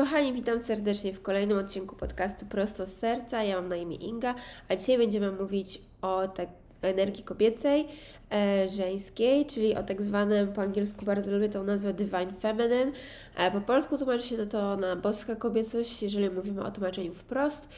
[0.00, 3.42] Kochani, witam serdecznie w kolejnym odcinku podcastu Prosto z Serca.
[3.42, 4.34] Ja mam na imię Inga,
[4.68, 6.48] a dzisiaj będziemy mówić o tak
[6.82, 7.88] energii kobiecej,
[8.32, 12.92] e, żeńskiej, czyli o tak zwanym, po angielsku bardzo lubię tą nazwę Divine Feminine,
[13.36, 17.68] e, po polsku tłumaczy się to na boska kobiecość, jeżeli mówimy o tłumaczeniu wprost.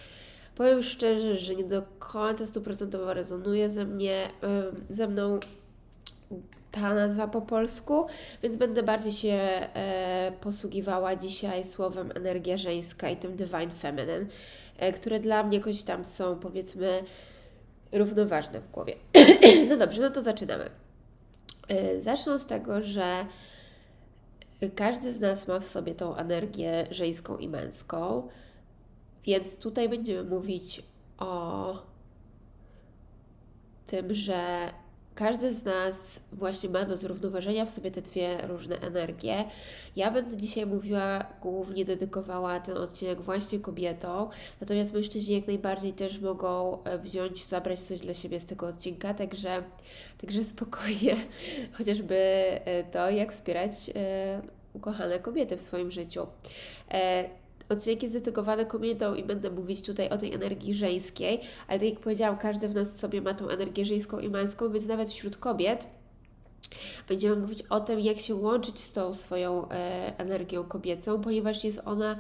[0.55, 5.41] Powiem szczerze, że nie do końca stuprocentowo rezonuje ze mnie, e, ze mną
[6.73, 8.07] ta nazwa po polsku,
[8.43, 14.27] więc będę bardziej się e, posługiwała dzisiaj słowem energia żeńska i tym divine feminine,
[14.79, 17.05] e, które dla mnie jakoś tam są powiedzmy
[17.93, 18.95] równoważne w głowie.
[19.69, 20.71] no dobrze, no to zaczynamy.
[21.69, 23.27] E, zacznę od tego, że
[24.77, 28.29] każdy z nas ma w sobie tą energię żeńską i męską,
[29.24, 30.83] więc tutaj będziemy mówić
[31.18, 31.83] o
[33.87, 34.73] tym, że
[35.15, 39.45] każdy z nas właśnie ma do zrównoważenia w sobie te dwie różne energie.
[39.96, 44.29] Ja będę dzisiaj mówiła, głównie dedykowała ten odcinek właśnie kobietom,
[44.60, 49.15] natomiast mężczyźni jak najbardziej też mogą e, wziąć, zabrać coś dla siebie z tego odcinka,
[49.15, 49.63] także,
[50.21, 51.16] także spokojnie,
[51.79, 54.40] chociażby e, to, jak wspierać e,
[54.74, 56.27] ukochane kobiety w swoim życiu.
[57.73, 58.66] Odcinek jest dedykowany
[59.16, 62.98] i będę mówić tutaj o tej energii żeńskiej, ale tak jak powiedziałam, każdy w nas
[62.98, 65.87] sobie ma tą energię żeńską i męską, więc nawet wśród kobiet
[67.09, 71.81] będziemy mówić o tym, jak się łączyć z tą swoją e, energią kobiecą, ponieważ jest
[71.84, 72.16] ona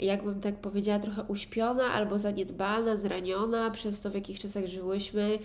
[0.00, 5.38] jakbym tak powiedziała, trochę uśpiona albo zaniedbana, zraniona przez to, w jakich czasach żyłyśmy,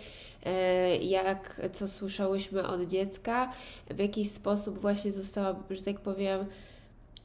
[0.46, 3.52] e, jak co słyszałyśmy od dziecka,
[3.90, 6.46] w jakiś sposób właśnie została, że tak powiem,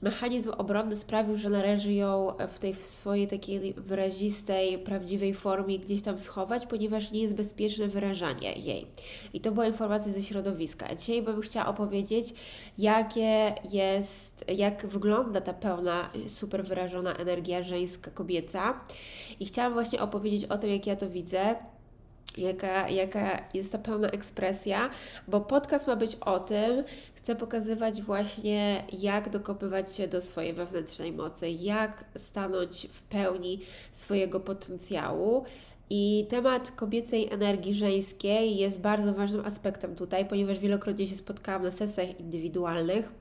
[0.03, 6.19] mechanizm obronny sprawił, że należy ją w tej swojej takiej wyrazistej, prawdziwej formie gdzieś tam
[6.19, 8.87] schować, ponieważ nie jest bezpieczne wyrażanie jej.
[9.33, 10.95] I to była informacja ze środowiska.
[10.95, 12.35] Dzisiaj bym chciała opowiedzieć,
[12.79, 18.81] jakie jest, jak wygląda ta pełna, super wyrażona energia żeńska, kobieca.
[19.41, 21.57] I chciałam właśnie opowiedzieć o tym, jak ja to widzę
[22.39, 24.91] jaka, jaka jest ta pełna ekspresja,
[25.29, 26.85] bo podcast ma być o tym,
[27.15, 33.61] chcę pokazywać właśnie, jak dokopywać się do swojej wewnętrznej mocy, jak stanąć w pełni
[33.93, 35.45] swojego potencjału.
[35.91, 41.71] I temat kobiecej energii żeńskiej jest bardzo ważnym aspektem tutaj, ponieważ wielokrotnie się spotkałam na
[41.71, 43.13] sesjach indywidualnych,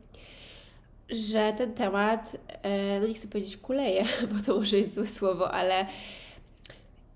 [1.10, 5.52] że ten temat, e, no nie chcę powiedzieć kuleje, bo to może jest złe słowo,
[5.52, 5.86] ale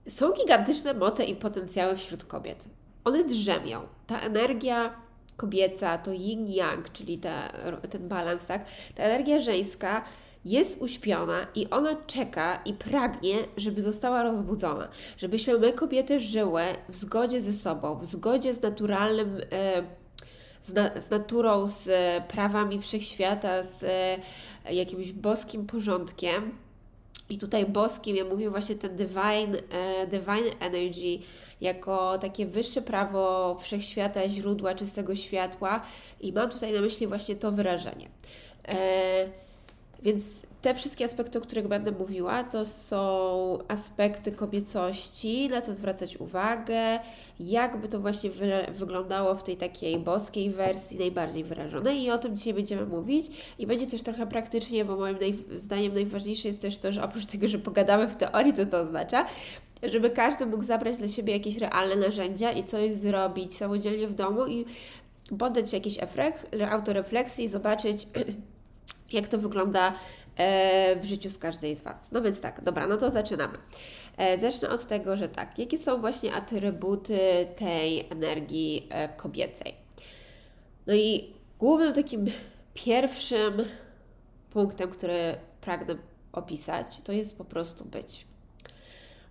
[0.09, 2.63] są gigantyczne moty i potencjały wśród kobiet.
[3.03, 3.81] One drzemią.
[4.07, 4.95] Ta energia
[5.37, 7.49] kobieca, to yin-yang, czyli ta,
[7.89, 8.65] ten balans, tak?
[8.95, 10.03] Ta energia żeńska
[10.45, 14.87] jest uśpiona i ona czeka i pragnie, żeby została rozbudzona.
[15.17, 19.41] Żebyśmy my, kobiety, żyły w zgodzie ze sobą, w zgodzie z naturalnym.
[19.51, 19.83] E,
[20.61, 21.89] z, na, z, naturą, z
[22.23, 26.57] prawami wszechświata, z e, jakimś boskim porządkiem,
[27.29, 31.19] i tutaj boskim, ja mówię właśnie ten divine, e, divine energy,
[31.61, 35.81] jako takie wyższe prawo wszechświata, źródła czystego światła,
[36.21, 38.09] i mam tutaj na myśli właśnie to wyrażenie.
[38.67, 39.29] E,
[40.03, 40.23] więc
[40.65, 46.99] te wszystkie aspekty, o których będę mówiła, to są aspekty kobiecości, na co zwracać uwagę,
[47.39, 52.37] jakby to właśnie wy wyglądało w tej takiej boskiej wersji, najbardziej wyrażonej i o tym
[52.37, 53.27] dzisiaj będziemy mówić.
[53.59, 57.25] I będzie też trochę praktycznie, bo moim naj zdaniem najważniejsze jest też to, że oprócz
[57.25, 59.25] tego, że pogadamy w teorii, co to oznacza,
[59.83, 64.47] żeby każdy mógł zabrać dla siebie jakieś realne narzędzia i coś zrobić samodzielnie w domu
[64.47, 64.65] i
[65.39, 65.97] poddać się jakiejś
[66.71, 68.07] autorefleksji i zobaczyć,
[69.11, 69.93] jak to wygląda
[70.95, 72.11] w życiu z każdej z Was.
[72.11, 73.57] No więc tak, dobra, no to zaczynamy.
[74.17, 77.19] E, zacznę od tego, że tak, jakie są właśnie atrybuty
[77.55, 79.73] tej energii e, kobiecej?
[80.87, 82.25] No i głównym takim
[82.73, 83.53] pierwszym
[84.49, 85.95] punktem, który pragnę
[86.31, 88.25] opisać, to jest po prostu być.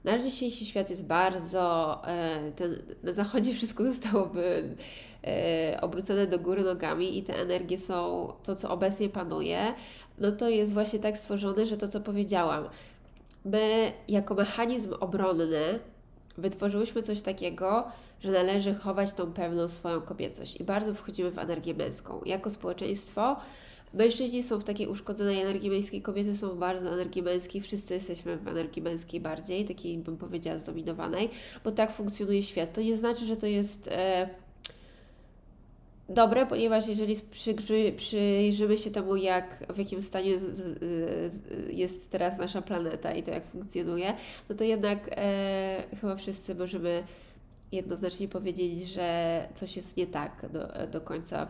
[0.05, 2.03] Nasz dzisiejszy świat jest bardzo.
[2.57, 4.77] Ten, na zachodzie wszystko zostało by,
[5.81, 9.75] obrócone do góry nogami i te energie są to, co obecnie panuje,
[10.19, 12.65] no to jest właśnie tak stworzone, że to co powiedziałam,
[13.45, 15.79] my jako mechanizm obronny
[16.39, 17.85] wytworzyłyśmy coś takiego,
[18.21, 22.21] że należy chować tą pewną swoją kobiecość i bardzo wchodzimy w energię męską.
[22.25, 23.37] Jako społeczeństwo
[23.95, 28.49] Mężczyźni są w takiej uszkodzonej energii męskiej, kobiety są bardzo energii męskiej, wszyscy jesteśmy w
[28.49, 31.31] energii męskiej bardziej, takiej bym powiedziała zdominowanej,
[31.65, 32.73] bo tak funkcjonuje świat.
[32.73, 34.29] To nie znaczy, że to jest e,
[36.09, 40.57] dobre, ponieważ jeżeli przyjrzy, przyjrzymy się temu, jak, w jakim stanie z,
[41.33, 44.15] z, jest teraz nasza planeta i to, jak funkcjonuje,
[44.49, 47.05] no to jednak e, chyba wszyscy możemy
[47.73, 51.47] jednoznacznie powiedzieć, że coś jest nie tak do, do końca.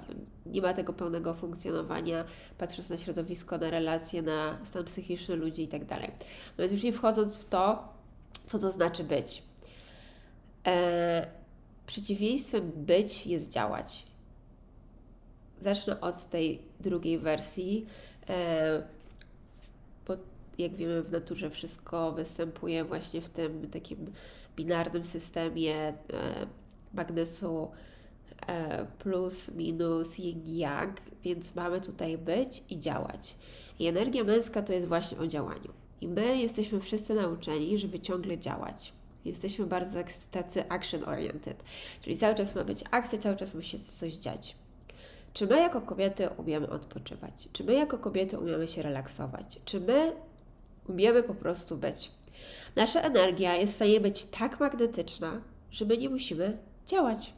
[0.47, 2.25] Nie ma tego pełnego funkcjonowania,
[2.59, 6.11] patrząc na środowisko, na relacje, na stan psychiczny ludzi i tak dalej.
[6.59, 7.89] No więc już nie wchodząc w to,
[8.47, 9.43] co to znaczy być.
[10.67, 11.27] E,
[11.87, 14.14] przeciwieństwem być jest działać.
[15.61, 17.87] Zacznę od tej drugiej wersji,
[18.29, 18.83] e,
[20.07, 20.17] bo
[20.59, 24.13] jak wiemy w naturze wszystko występuje właśnie w tym takim
[24.57, 25.95] binarnym systemie e,
[26.95, 27.71] magnesu
[28.47, 33.37] e, plus, minus, yin, yang, więc mamy tutaj być i działać.
[33.79, 35.73] I energia męska to jest właśnie o działaniu.
[36.01, 38.93] I my jesteśmy wszyscy nauczeni, żeby ciągle działać.
[39.25, 39.99] Jesteśmy bardzo
[40.31, 41.65] tacy action oriented,
[42.03, 44.57] czyli cały czas ma być akcja, cały czas musi się coś dziać.
[45.35, 47.49] Czy my jako kobiety umiemy odpoczywać?
[47.53, 49.61] Czy my jako kobiety umiemy się relaksować?
[49.65, 50.13] Czy my
[50.89, 52.11] umiemy po prostu być?
[52.77, 55.41] Nasza energia jest w stanie być tak magnetyczna,
[55.71, 57.33] że my nie musimy działać.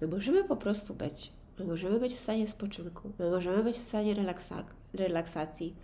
[0.00, 1.30] My możemy po prostu być.
[1.58, 3.12] My możemy być w stanie spoczynku.
[3.18, 5.74] My możemy być w stanie relaksa relaksacji.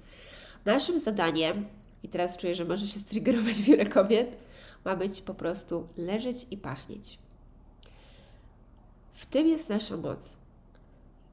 [0.64, 1.66] Naszym zadaniem,
[2.02, 4.36] i teraz czuję, że może się striggerować wiele kobiet,
[4.84, 7.18] ma być po prostu leżeć i pachnieć.
[9.14, 10.39] W tym jest nasza moc.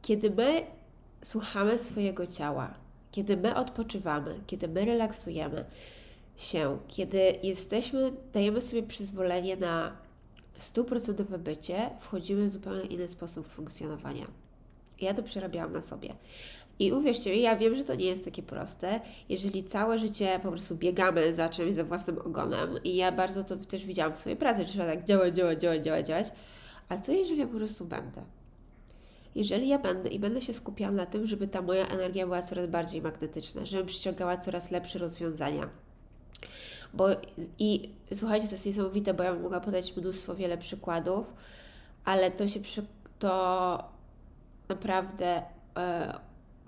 [0.08, 0.64] Kiedy my
[1.24, 2.74] słuchamy swojego ciała,
[3.12, 5.66] kiedy my odpoczywamy, kiedy my relaksujemy,
[6.38, 9.92] się, kiedy jesteśmy, dajemy sobie przyzwolenie na
[10.60, 14.28] stuprocentowe bycie, wchodzimy w zupełnie inny sposób funkcjonowania.
[15.02, 16.16] Ja to przerabiałam na sobie.
[16.80, 19.00] I uwierzcie mi, ja wiem, że to nie jest takie proste,
[19.30, 23.58] jeżeli całe życie po prostu biegamy za czymś, za własnym ogonem i ja bardzo to
[23.58, 26.28] też widziałam w swojej pracy, że trzeba tak działać, działać, działać, działać, działać.
[26.90, 28.37] A co jeżeli ja po prostu będę?
[29.36, 32.68] Jeżeli ja będę i będę się skupiała na tym, żeby ta moja energia była coraz
[32.68, 35.70] bardziej magnetyczna, żebym przyciągała coraz lepsze rozwiązania,
[36.94, 37.08] bo
[37.60, 41.34] i słuchajcie, to jest niesamowite, bo ja mogła podać mnóstwo, wiele przykładów,
[42.06, 42.60] ale to się
[43.20, 43.84] to
[44.70, 45.44] naprawdę
[45.78, 46.14] e,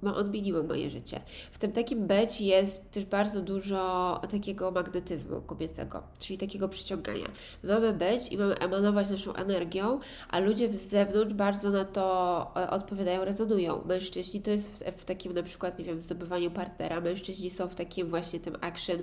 [0.01, 1.19] no, odmieniło moje życie.
[1.51, 7.27] W tym takim być jest też bardzo dużo takiego magnetyzmu kobiecego, czyli takiego przyciągania.
[7.63, 9.99] My mamy być i mamy emanować naszą energią,
[10.29, 13.81] a ludzie z zewnątrz bardzo na to e, odpowiadają, rezonują.
[13.85, 17.75] Mężczyźni to jest w, w takim na przykład, nie wiem, zdobywaniu partnera, mężczyźni są w
[17.75, 18.97] takim właśnie tym action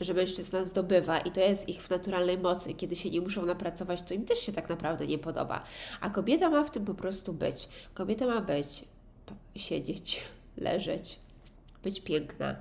[0.00, 4.02] że mężczyzna zdobywa i to jest ich w naturalnej mocy, kiedy się nie muszą napracować,
[4.02, 5.62] to im też się tak naprawdę nie podoba.
[6.00, 7.68] A kobieta ma w tym po prostu być.
[7.94, 8.84] Kobieta ma być,
[9.56, 10.22] siedzieć,
[10.56, 11.18] leżeć,
[11.82, 12.56] być piękna,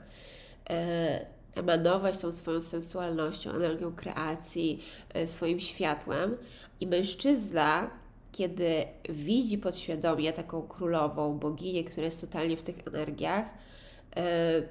[0.69, 1.25] e,
[1.55, 4.83] emanować tą swoją sensualnością, energią kreacji,
[5.13, 6.37] e, swoim światłem.
[6.79, 7.89] I mężczyzna,
[8.31, 13.45] kiedy widzi podświadomie taką królową, boginię, która jest totalnie w tych energiach,
[14.15, 14.61] e,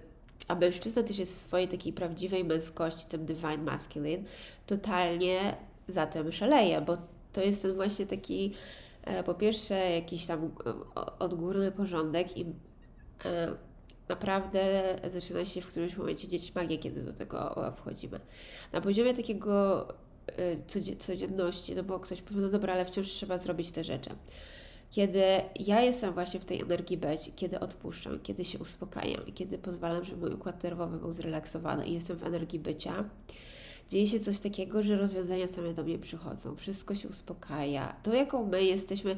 [0.49, 4.25] a mężczyzna też jest w swojej takiej prawdziwej męskości, tym divine masculine,
[4.67, 5.57] totalnie
[5.89, 6.97] za tym szaleje, bo
[7.33, 8.53] to jest ten właśnie taki
[9.25, 10.51] po pierwsze jakiś tam e,
[11.19, 12.47] odgórny porządek i
[13.25, 13.55] e,
[14.09, 18.21] naprawdę zaczyna się w którymś momencie dzieć magię, kiedy do tego wchodzimy.
[18.73, 19.89] Na poziomie takiego
[20.99, 24.11] codzienności, no bo ktoś powie, no dobra, ale wciąż trzeba zrobić te rzeczy.
[24.91, 25.23] Kiedy
[25.61, 30.21] ja jestem właśnie w tej energii być, kiedy odpuszczam, kiedy się uspokajam, kiedy pozwalam, żeby
[30.21, 33.05] mój układ nerwowy był zrelaksowany i jestem w energii bycia,
[33.89, 36.57] dzieje się coś takiego, że rozwiązania same do mnie przychodzą.
[36.57, 37.97] Wszystko się uspokaja.
[38.03, 39.17] To, jaką my jesteśmy,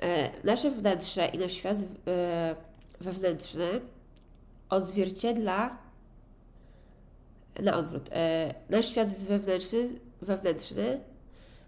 [0.00, 2.56] e, nasze wnętrze i nasz świat e,
[3.00, 3.80] wewnętrzny
[4.68, 5.78] odzwierciedla
[7.62, 8.08] na odwrót.
[8.12, 9.88] E, nasz świat wewnętrzny,
[10.22, 11.00] wewnętrzny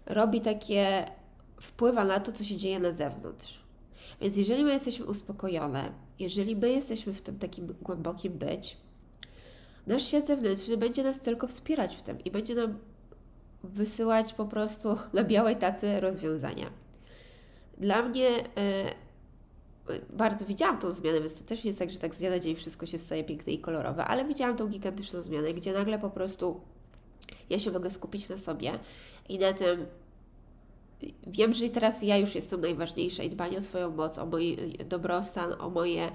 [0.05, 1.05] robi takie
[1.61, 3.59] wpływa na to, co się dzieje na zewnątrz.
[4.21, 8.77] Więc jeżeli my jesteśmy uspokojone, jeżeli my jesteśmy w tym takim głębokim być,
[9.87, 12.77] nasz świat zewnętrzny będzie nas tylko wspierać w tym i będzie nam
[13.63, 16.69] wysyłać po prostu na białej tacy rozwiązania.
[17.77, 22.15] Dla mnie yy, bardzo widziałam tą zmianę, więc to też nie jest tak, że tak
[22.15, 25.53] z dnia na dzień wszystko się staje piękne i kolorowe, ale widziałam tą gigantyczną zmianę,
[25.53, 26.61] gdzie nagle po prostu
[27.49, 28.79] ja się mogę skupić na sobie
[29.29, 29.85] i na tym,
[31.27, 34.57] wiem, że teraz ja już jestem najważniejsza i dbanie o swoją moc, o mój
[34.89, 36.11] dobrostan, o moje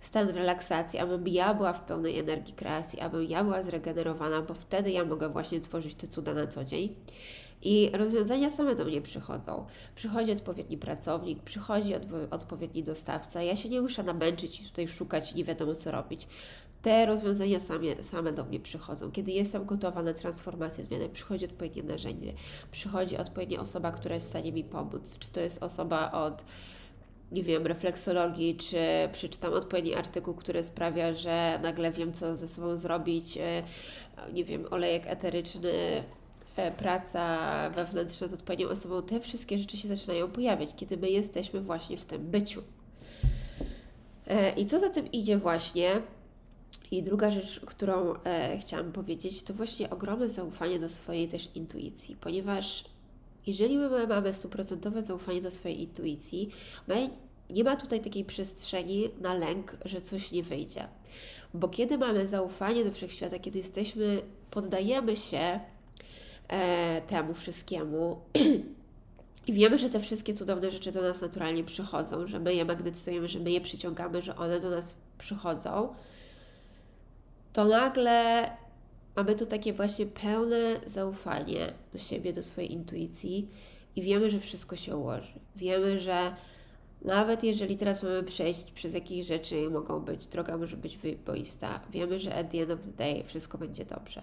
[0.00, 4.90] stan relaksacji, abym ja była w pełnej energii kreacji, abym ja była zregenerowana, bo wtedy
[4.90, 6.94] ja mogę właśnie tworzyć te cuda na co dzień.
[7.62, 9.66] I rozwiązania same do mnie przychodzą.
[9.94, 11.92] Przychodzi odpowiedni pracownik, przychodzi
[12.30, 13.42] odpowiedni dostawca.
[13.42, 16.28] Ja się nie muszę namęczyć i tutaj szukać nie wiadomo co robić.
[16.84, 19.12] Te rozwiązania same, same do mnie przychodzą.
[19.12, 22.32] Kiedy jestem gotowa na transformację, zmianę, przychodzi odpowiednie narzędzie,
[22.70, 25.18] przychodzi odpowiednia osoba, która jest w stanie mi pomóc.
[25.18, 26.44] Czy to jest osoba od
[27.32, 28.78] nie wiem, refleksologii, czy
[29.12, 33.62] przeczytam odpowiedni artykuł, który sprawia, że nagle wiem, co ze sobą zrobić, e,
[34.32, 35.72] nie wiem, olejek eteryczny,
[36.56, 37.38] e, praca
[37.70, 42.04] wewnętrzna z odpowiednią osobą, te wszystkie rzeczy się zaczynają pojawiać, kiedy my jesteśmy właśnie w
[42.04, 42.62] tym byciu.
[44.26, 46.00] E, I co za tym idzie właśnie,
[46.90, 52.16] i druga rzecz, którą e, chciałam powiedzieć, to właśnie ogromne zaufanie do swojej też intuicji,
[52.20, 52.84] ponieważ
[53.46, 56.50] jeżeli my mamy stuprocentowe zaufanie do swojej intuicji,
[56.88, 57.10] my,
[57.50, 60.88] nie ma tutaj takiej przestrzeni na lęk, że coś nie wyjdzie.
[61.54, 65.60] Bo kiedy mamy zaufanie do wszechświata, kiedy jesteśmy, poddajemy się
[66.48, 68.20] e, temu wszystkiemu
[69.46, 73.28] i wiemy, że te wszystkie cudowne rzeczy do nas naturalnie przychodzą, że my je magnetyzujemy,
[73.28, 75.94] że my je przyciągamy, że one do nas przychodzą,
[77.54, 78.50] to nagle
[79.16, 83.48] mamy tu takie właśnie pełne zaufanie do siebie, do swojej intuicji
[83.96, 85.32] i wiemy, że wszystko się ułoży.
[85.56, 86.34] Wiemy, że
[87.02, 92.18] nawet jeżeli teraz mamy przejść przez jakieś rzeczy, mogą być, droga może być wyboista, wiemy,
[92.18, 94.22] że at the end of the day wszystko będzie dobrze.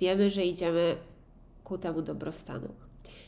[0.00, 0.96] Wiemy, że idziemy
[1.64, 2.68] ku temu dobrostanu.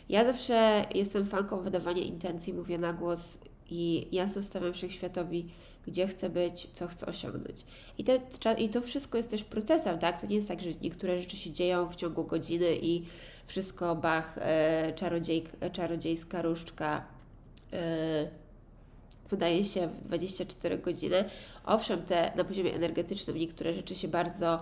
[0.09, 3.39] Ja zawsze jestem fanką wydawania intencji, mówię na głos
[3.71, 5.49] i ja zostawiam wszechświatowi
[5.87, 7.65] gdzie chcę być, co chcę osiągnąć.
[7.99, 8.13] I to,
[8.59, 10.21] I to wszystko jest też procesem, tak?
[10.21, 13.05] To nie jest tak, że niektóre rzeczy się dzieją w ciągu godziny i
[13.47, 17.05] wszystko, bach, e, czarodziej, czarodziejska różdżka
[17.73, 18.29] e,
[19.31, 21.25] wydaje się w 24 godziny.
[21.65, 24.61] Owszem, te na poziomie energetycznym niektóre rzeczy się bardzo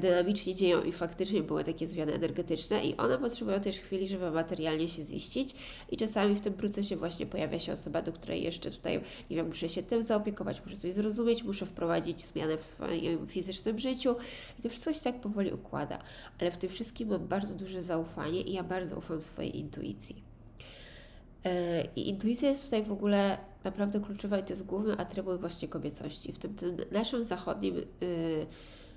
[0.00, 4.88] dynamicznie dzieją i faktycznie były takie zmiany energetyczne i one potrzebują też chwili, żeby materialnie
[4.88, 5.54] się ziścić
[5.90, 9.46] i czasami w tym procesie właśnie pojawia się osoba, do której jeszcze tutaj, nie wiem,
[9.48, 14.16] muszę się tym zaopiekować, muszę coś zrozumieć, muszę wprowadzić zmianę w swoim fizycznym życiu
[14.58, 15.98] i to wszystko się tak powoli układa,
[16.40, 20.22] ale w tym wszystkim mam bardzo duże zaufanie i ja bardzo ufam swojej intuicji.
[21.44, 25.68] E, I intuicja jest tutaj w ogóle naprawdę kluczowa i to jest główny atrybut właśnie
[25.68, 26.32] kobiecości.
[26.32, 28.46] W tym, tym naszym zachodnim yy,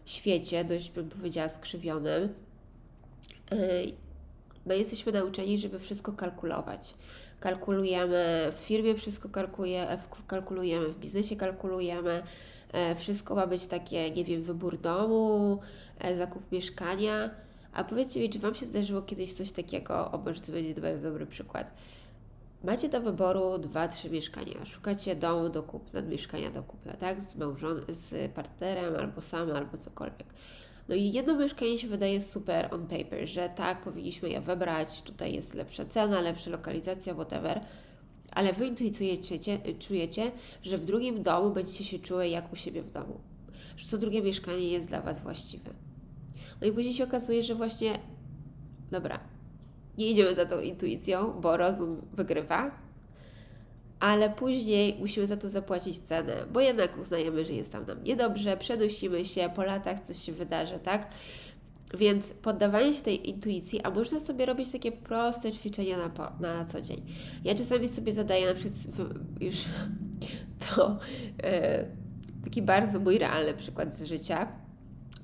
[0.06, 2.24] świecie, dość bym powiedziała skrzywionym,
[3.54, 3.94] y,
[4.66, 6.94] my jesteśmy nauczeni, żeby wszystko kalkulować.
[7.40, 12.24] Kalkulujemy w firmie, wszystko kalkuluje, kalkulujemy w biznesie, kalkulujemy.
[12.74, 15.60] E, wszystko ma być takie, nie wiem, wybór domu,
[16.00, 17.30] e, zakup mieszkania.
[17.74, 20.12] A powiedzcie mi, czy Wam się zdarzyło kiedyś coś takiego?
[20.12, 21.78] O, może to będzie bardzo dobry przykład
[22.64, 24.66] Macie do wyboru dwa, trzy mieszkania.
[24.66, 27.24] Szukacie domu do kupna, mieszkania do kupna, tak?
[27.24, 30.28] Z małżon z partnerem, albo sama, albo cokolwiek.
[30.90, 35.34] No i jedno mieszkanie się wydaje super on paper, że tak, powinniśmy je wybrać, tutaj
[35.34, 37.62] jest lepsza cena, lepsza lokalizacja, whatever.
[38.32, 40.32] Ale Wy intuicjujecie, czujecie,
[40.64, 43.22] że w drugim domu będziecie się czuły jak u siebie w domu.
[43.78, 45.70] Że to drugie mieszkanie jest dla Was właściwe.
[46.62, 48.00] No i później się okazuje, że właśnie,
[48.92, 49.20] dobra,
[49.98, 52.72] nie idziemy za tą intuicją, bo rozum wygrywa,
[54.00, 58.58] ale później musimy za to zapłacić cenę, bo jednak uznajemy, że jest tam nam niedobrze,
[58.58, 61.08] przenosimy się, po latach coś się wydarzy, tak?
[61.98, 66.82] Więc poddawanie się tej intuicji, a można sobie robić takie proste ćwiczenia na, na co
[66.82, 67.02] dzień.
[67.44, 68.76] Ja czasami sobie zadaję na przykład
[69.40, 69.56] już
[70.76, 71.00] to
[71.44, 71.52] yy,
[72.44, 74.48] taki bardzo mój realny przykład z życia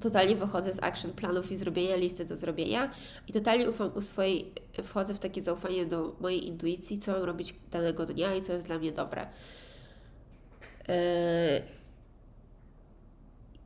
[0.02, 2.92] totalnie wychodzę z action planów i zrobienia listy do zrobienia
[3.28, 4.52] i totalnie ufam u swojej,
[4.84, 8.66] wchodzę w takie zaufanie do mojej intuicji, co mam robić danego dnia i co jest
[8.66, 9.28] dla mnie dobre.
[10.88, 10.94] Yy,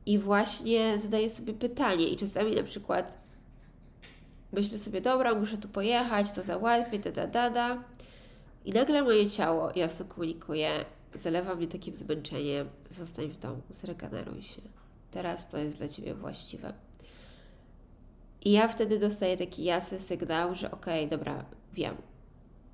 [0.06, 3.22] I właśnie zadaję sobie pytanie i czasami na przykład
[4.52, 7.84] myślę sobie, dobra, muszę tu pojechać, to załatwię, da, da, da, da.
[8.64, 10.84] I nagle moje ciało jasno komunikuje,
[11.14, 14.81] zalewa mnie takim zmęczeniem, zostań w domu, zregeneruj się
[15.12, 16.72] teraz to jest dla Ciebie właściwe.
[18.44, 21.96] I ja wtedy dostaję taki jasny sygnał, że okej, okay, dobra, wiem,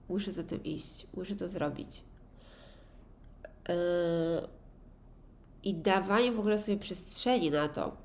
[0.08, 2.02] muszę za tym iść, muszę to zrobić.
[3.68, 3.74] Yy,
[5.62, 7.96] I dawanie w ogóle sobie przestrzeni na to.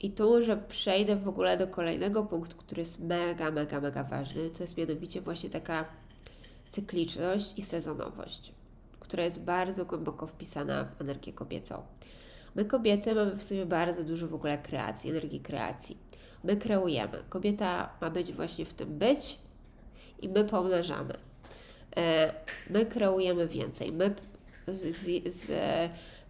[0.00, 4.50] I tu, że przejdę w ogóle do kolejnego punktu, który jest mega, mega, mega ważny,
[4.50, 5.84] to jest mianowicie właśnie taka
[6.70, 8.52] cykliczność i sezonowość,
[9.00, 11.82] która jest bardzo głęboko wpisana w energię kobiecą.
[12.54, 15.98] My kobiety mamy w sobie bardzo dużo w ogóle kreacji, energii kreacji.
[16.44, 17.22] My kreujemy.
[17.28, 19.38] Kobieta ma być właśnie w tym być
[20.22, 21.14] i my pomnażamy.
[21.96, 22.34] E,
[22.70, 23.92] my kreujemy więcej.
[23.92, 24.14] My
[24.66, 24.96] z,
[25.34, 25.50] z,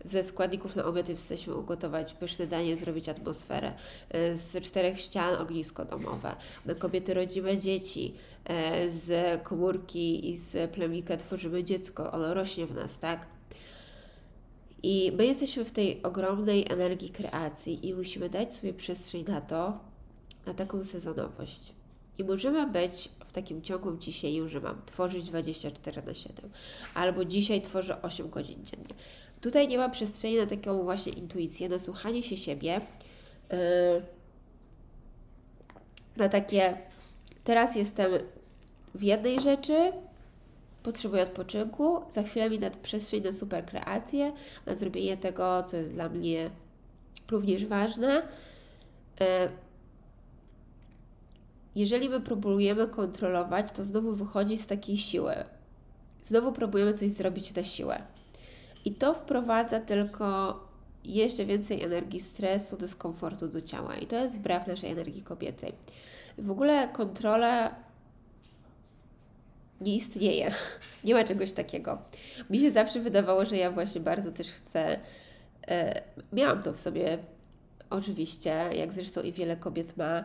[0.05, 3.73] ze składników na obiad jesteśmy ugotować pyszne danie, zrobić atmosferę.
[4.11, 6.37] E, z czterech ścian ognisko domowe.
[6.67, 8.15] My kobiety rodzimy dzieci.
[8.45, 12.13] E, z komórki i z plemnika tworzymy dziecko.
[12.13, 13.34] Ono rośnie w nas, tak?
[14.87, 19.79] I my jesteśmy w tej ogromnej energii kreacji i musimy dać sobie przestrzeń na to,
[20.47, 21.73] na taką sezonowość.
[22.19, 26.51] I możemy być w takim ciągłym ciśnieniu, że mam tworzyć 24 na 7,
[26.95, 28.95] albo dzisiaj tworzę 8 godzin dziennie.
[29.41, 32.81] Tutaj nie ma przestrzeni na taką właśnie intuicję, na słuchanie się siebie,
[33.51, 33.59] yy,
[36.17, 36.79] na takie
[37.45, 38.13] teraz jestem
[38.95, 39.93] w jednej rzeczy,
[40.85, 44.33] potrzebuję odpoczynku, za chwilę mi dać przestrzeń na super kreację,
[44.67, 46.51] na zrobienie tego, co jest dla mnie
[47.31, 48.23] również ważne.
[49.21, 49.27] Yy,
[51.75, 55.35] jeżeli my próbujemy kontrolować, to znowu wychodzi z takiej siły.
[56.25, 58.03] Znowu próbujemy coś zrobić na siłę.
[58.85, 60.61] I to wprowadza tylko
[61.05, 63.97] jeszcze więcej energii stresu, dyskomfortu do ciała.
[63.97, 65.73] I to jest wbrew naszej energii kobiecej.
[66.39, 67.75] W ogóle kontrola
[69.85, 70.53] nie istnieje.
[71.05, 71.99] Nie ma czegoś takiego.
[72.51, 74.99] Mi się zawsze wydawało, że ja właśnie bardzo też chcę.
[75.69, 77.19] E, miałam to w sobie,
[77.91, 80.25] oczywiście, jak zresztą i wiele kobiet ma,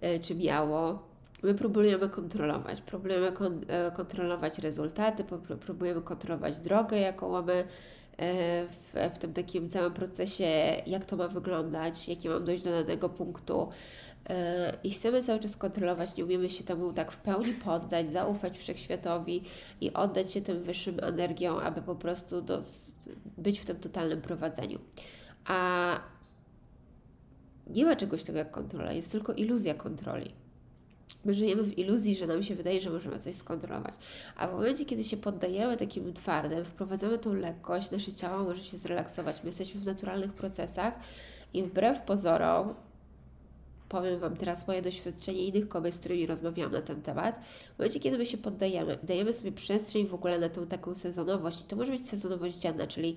[0.00, 1.14] e, czy miało.
[1.42, 5.24] My próbujemy kontrolować, próbujemy kon e, kontrolować rezultaty,
[5.60, 7.64] próbujemy kontrolować drogę, jaką mamy e,
[8.66, 10.44] w, w tym takim całym procesie,
[10.86, 13.68] jak to ma wyglądać, jakie mam dojść do danego punktu.
[14.84, 19.42] I chcemy cały czas kontrolować, nie umiemy się temu tak w pełni poddać, zaufać wszechświatowi
[19.80, 22.62] i oddać się tym wyższym energią, aby po prostu do,
[23.38, 24.78] być w tym totalnym prowadzeniu.
[25.44, 26.00] A
[27.66, 30.30] nie ma czegoś takiego jak kontrola, jest tylko iluzja kontroli.
[31.24, 33.94] My żyjemy w iluzji, że nam się wydaje, że możemy coś skontrolować.
[34.36, 38.78] A w momencie, kiedy się poddajemy takim twardym, wprowadzamy tą lekkość, nasze ciało może się
[38.78, 39.42] zrelaksować.
[39.42, 40.94] My jesteśmy w naturalnych procesach
[41.54, 42.74] i wbrew pozorom,
[43.88, 47.40] powiem Wam teraz moje doświadczenie innych kobiet, z którymi rozmawiałam na ten temat.
[47.74, 51.64] W momencie, kiedy my się poddajemy, dajemy sobie przestrzeń w ogóle na tą taką sezonowość,
[51.68, 53.16] to może być sezonowość dzienna, czyli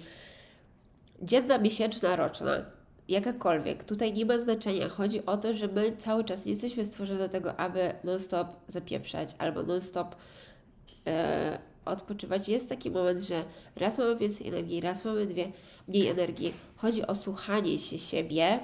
[1.22, 2.66] dzienna, miesięczna, roczna
[3.08, 4.90] jakakolwiek, tutaj nie ma znaczenia.
[4.90, 9.36] Chodzi o to, że my cały czas nie jesteśmy stworzeni do tego, aby non-stop zapieprzać
[9.38, 10.16] albo non-stop
[11.08, 12.50] e, odpoczywać.
[12.50, 13.44] Jest taki moment, że
[13.76, 15.52] raz mamy więcej energii, raz mamy dwie,
[15.88, 16.54] mniej energii.
[16.76, 18.60] Chodzi o słuchanie się siebie,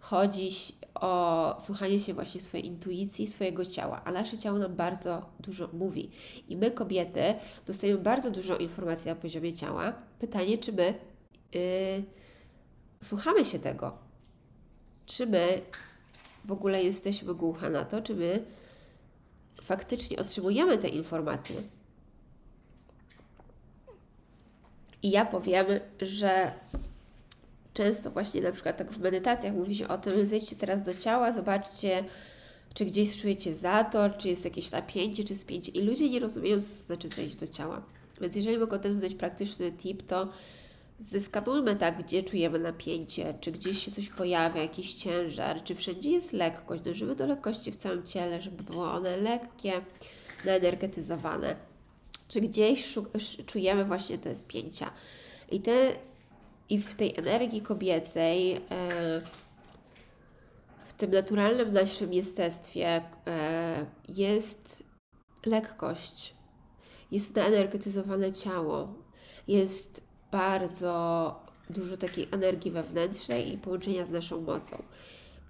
[0.00, 0.50] chodzi
[0.94, 6.10] o słuchanie się właśnie swojej intuicji, swojego ciała, a nasze ciało nam bardzo dużo mówi.
[6.48, 7.34] I my, kobiety,
[7.66, 9.92] dostajemy bardzo dużo informacji na poziomie ciała.
[10.18, 10.94] Pytanie, czy my.
[11.54, 12.04] Yy,
[13.02, 13.98] słuchamy się tego.
[15.06, 15.62] Czy my
[16.44, 18.44] w ogóle jesteśmy głucha na to, czy my
[19.62, 21.56] faktycznie otrzymujemy te informacje.
[25.02, 25.66] I ja powiem,
[26.00, 26.52] że
[27.74, 31.32] często właśnie na przykład tak w medytacjach mówi się o tym, zejdźcie teraz do ciała,
[31.32, 32.04] zobaczcie,
[32.74, 35.72] czy gdzieś czujecie zator, czy jest jakieś napięcie, czy spięcie.
[35.72, 37.82] I ludzie nie rozumieją, co to znaczy zejść do ciała.
[38.20, 40.28] Więc jeżeli mogę ten dać praktyczny tip, to
[40.98, 46.32] zeskanujmy tak, gdzie czujemy napięcie, czy gdzieś się coś pojawia, jakiś ciężar, czy wszędzie jest
[46.32, 46.82] lekkość.
[46.82, 49.72] Dążymy do lekkości w całym ciele, żeby było one lekkie,
[50.44, 51.56] naenergetyzowane.
[52.28, 52.94] Czy gdzieś
[53.46, 54.90] czujemy właśnie te spięcia.
[55.50, 55.92] I, te,
[56.68, 58.60] i w tej energii kobiecej, e,
[60.88, 64.82] w tym naturalnym naszym jestestwie e, jest
[65.46, 66.34] lekkość,
[67.10, 68.94] jest naenergetyzowane ciało,
[69.48, 70.00] jest
[70.32, 74.82] bardzo dużo takiej energii wewnętrznej i połączenia z naszą mocą.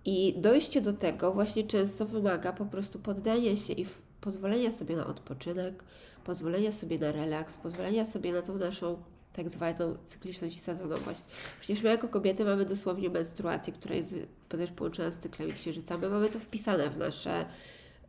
[0.05, 3.87] I dojście do tego właśnie często wymaga po prostu poddania się i
[4.21, 5.85] pozwolenia sobie na odpoczynek,
[6.25, 9.03] pozwolenia sobie na relaks, pozwolenia sobie na tą naszą
[9.37, 11.21] tak zwaną cykliczność i sezonowość.
[11.61, 14.17] Przecież my jako kobiety mamy dosłownie menstruację, która jest
[14.49, 15.99] też połączona z cyklem księżyca.
[15.99, 17.45] My mamy to wpisane w nasze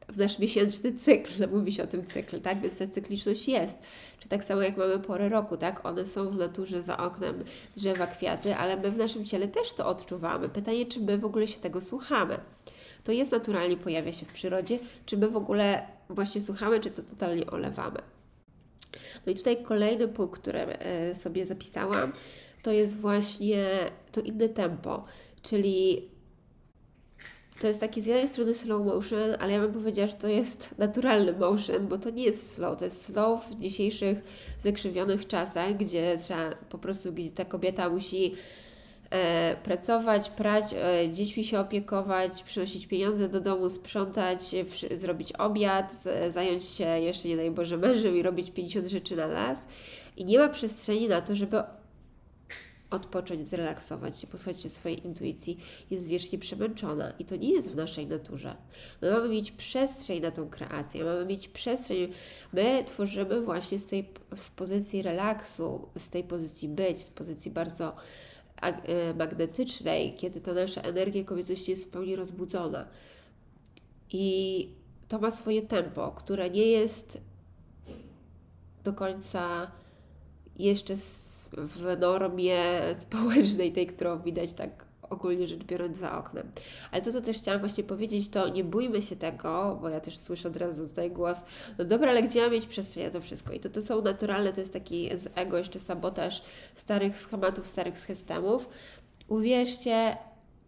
[0.09, 2.61] w nasz miesięczny cykl, mówi się o tym cyklu, tak?
[2.61, 3.77] Więc ta cykliczność jest.
[4.19, 5.85] Czy tak samo jak mamy porę roku, tak?
[5.85, 7.43] One są w naturze za oknem
[7.75, 10.49] drzewa, kwiaty, ale my w naszym ciele też to odczuwamy.
[10.49, 12.37] Pytanie, czy my w ogóle się tego słuchamy?
[13.03, 17.01] To jest naturalnie, pojawia się w przyrodzie, czy my w ogóle właśnie słuchamy, czy to
[17.01, 18.14] totalnie olewamy?
[19.25, 22.11] No i tutaj kolejny punkt, który e, sobie zapisałam,
[22.63, 23.65] to jest właśnie
[24.11, 25.05] to inne tempo,
[25.41, 26.09] czyli
[27.61, 30.77] to jest taki z jednej strony slow motion, ale ja bym powiedziała, że to jest
[30.77, 34.17] naturalny motion, bo to nie jest slow, to jest slow w dzisiejszych
[34.61, 38.35] zakrzywionych czasach, gdzie trzeba po prostu, gdzie ta kobieta musi
[39.63, 44.41] pracować, prać, e, dziećmi się opiekować, przynosić pieniądze do domu, sprzątać,
[44.95, 49.65] zrobić obiad, zająć się jeszcze, nie daj Boże, mężem i robić 50 rzeczy na las.
[50.17, 51.63] I nie ma przestrzeni na to, żeby
[52.89, 55.57] odpocząć, zrelaksować się, posłuchać się swojej intuicji,
[55.91, 58.55] jest wiecznie przemęczona i to nie jest w naszej naturze.
[59.01, 62.13] My mamy mieć przestrzeń na tą kreację, mamy mieć przestrzeń.
[62.53, 67.87] My tworzymy właśnie z tej z pozycji relaksu, z tej pozycji być, z pozycji bardzo
[67.87, 67.93] e,
[69.15, 72.87] magnetycznej, kiedy ta nasza energia kobiecości jest w pełni rozbudzona.
[74.11, 74.69] I
[75.07, 77.21] to ma swoje tempo, które nie jest
[78.83, 79.71] do końca
[80.55, 80.95] jeszcze
[81.51, 82.61] w normie
[83.03, 86.51] społecznej, tej, którą widać tak ogólnie rzecz biorąc za oknem.
[86.91, 90.17] Ale to, co też chciałam właśnie powiedzieć, to nie bójmy się tego, bo ja też
[90.17, 91.37] słyszę od razu tutaj głos,
[91.77, 93.53] no dobra, ale gdzie mam mieć przestrzeń na to wszystko?
[93.53, 96.41] I to, to są naturalne, to jest taki z ego jeszcze sabotaż
[96.75, 98.69] starych schematów, starych systemów.
[99.27, 100.17] Uwierzcie,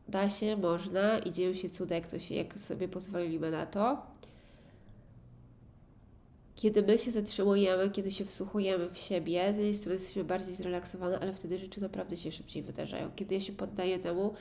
[0.07, 4.01] da się, można i dzieją się cuda, jak, to się, jak sobie pozwolimy na to.
[6.57, 11.19] Kiedy my się zatrzymujemy, kiedy się wsłuchujemy w siebie, z jednej strony jesteśmy bardziej zrelaksowane,
[11.19, 13.11] ale wtedy rzeczy naprawdę się szybciej wydarzają.
[13.15, 14.33] Kiedy ja się poddaję temu,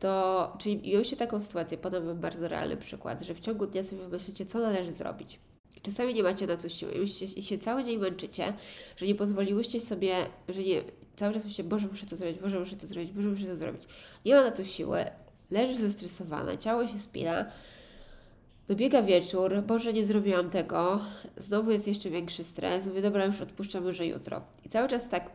[0.00, 3.82] to, czyli miałem się taką sytuację, podam Wam bardzo realny przykład, że w ciągu dnia
[3.82, 5.38] sobie myślicie, co należy zrobić.
[5.82, 6.92] Czasami nie macie na to siły
[7.36, 8.52] i się cały dzień męczycie,
[8.96, 10.16] że nie pozwoliłyście sobie,
[10.48, 10.82] że nie,
[11.16, 13.82] cały czas myślicie, Boże, muszę to zrobić, Boże, muszę to zrobić, Boże, muszę to zrobić.
[14.24, 15.04] Nie ma na to siły,
[15.50, 17.44] leżysz zestresowana, ciało się spina,
[18.68, 21.00] Dobiega wieczór, Boże, nie zrobiłam tego,
[21.36, 24.40] znowu jest jeszcze większy stres, mówię, dobra, już odpuszczam może jutro.
[24.66, 25.30] I cały czas tak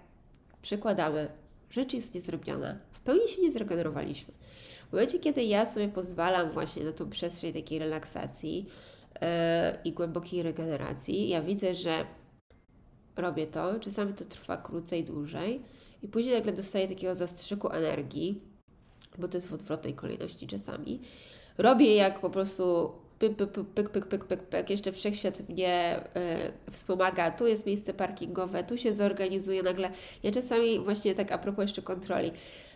[0.61, 1.27] przekładamy,
[1.69, 4.33] rzecz jest niezrobiona, w pełni się nie zregenerowaliśmy.
[4.89, 8.65] W momencie, kiedy ja sobie pozwalam właśnie na tą przestrzeń takiej relaksacji
[9.21, 9.27] yy,
[9.85, 12.05] i głębokiej regeneracji, ja widzę, że
[13.15, 15.61] robię to, czasami to trwa krócej, dłużej.
[16.03, 18.41] I później nagle dostaję takiego zastrzyku energii,
[19.17, 21.01] bo to jest w odwrotnej kolejności czasami.
[21.57, 24.69] Robię jak po prostu pyk, pyk, pyk, pyk, pyk, pyk.
[24.69, 25.99] Jeszcze wszechświat mnie
[26.67, 29.91] y, wspomaga, tu jest miejsce parkingowe, tu się zorganizuje nagle.
[30.23, 32.31] Ja czasami właśnie tak a propos jeszcze kontroli,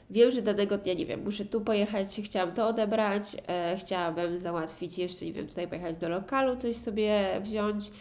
[0.10, 4.97] wiem, że danego dnia, nie wiem, muszę tu pojechać, chciałam to odebrać, e, chciałabym załatwić
[4.97, 7.91] jeszcze, nie wiem, tutaj pojechać do lokalu, coś sobie wziąć,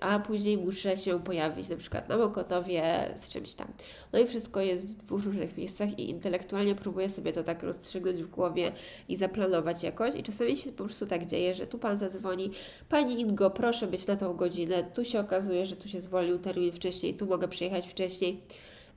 [0.00, 3.68] a później muszę się pojawić na przykład na Mokotowie z czymś tam.
[4.12, 8.22] No i wszystko jest w dwóch różnych miejscach i intelektualnie próbuję sobie to tak rozstrzygnąć
[8.22, 8.72] w głowie
[9.08, 10.14] i zaplanować jakoś.
[10.14, 12.50] I czasami się po prostu tak dzieje, że tu Pan zadzwoni,
[12.88, 16.72] Pani Ingo, proszę być na tą godzinę, tu się okazuje, że tu się zwolnił termin
[16.72, 18.40] wcześniej, tu mogę przyjechać wcześniej.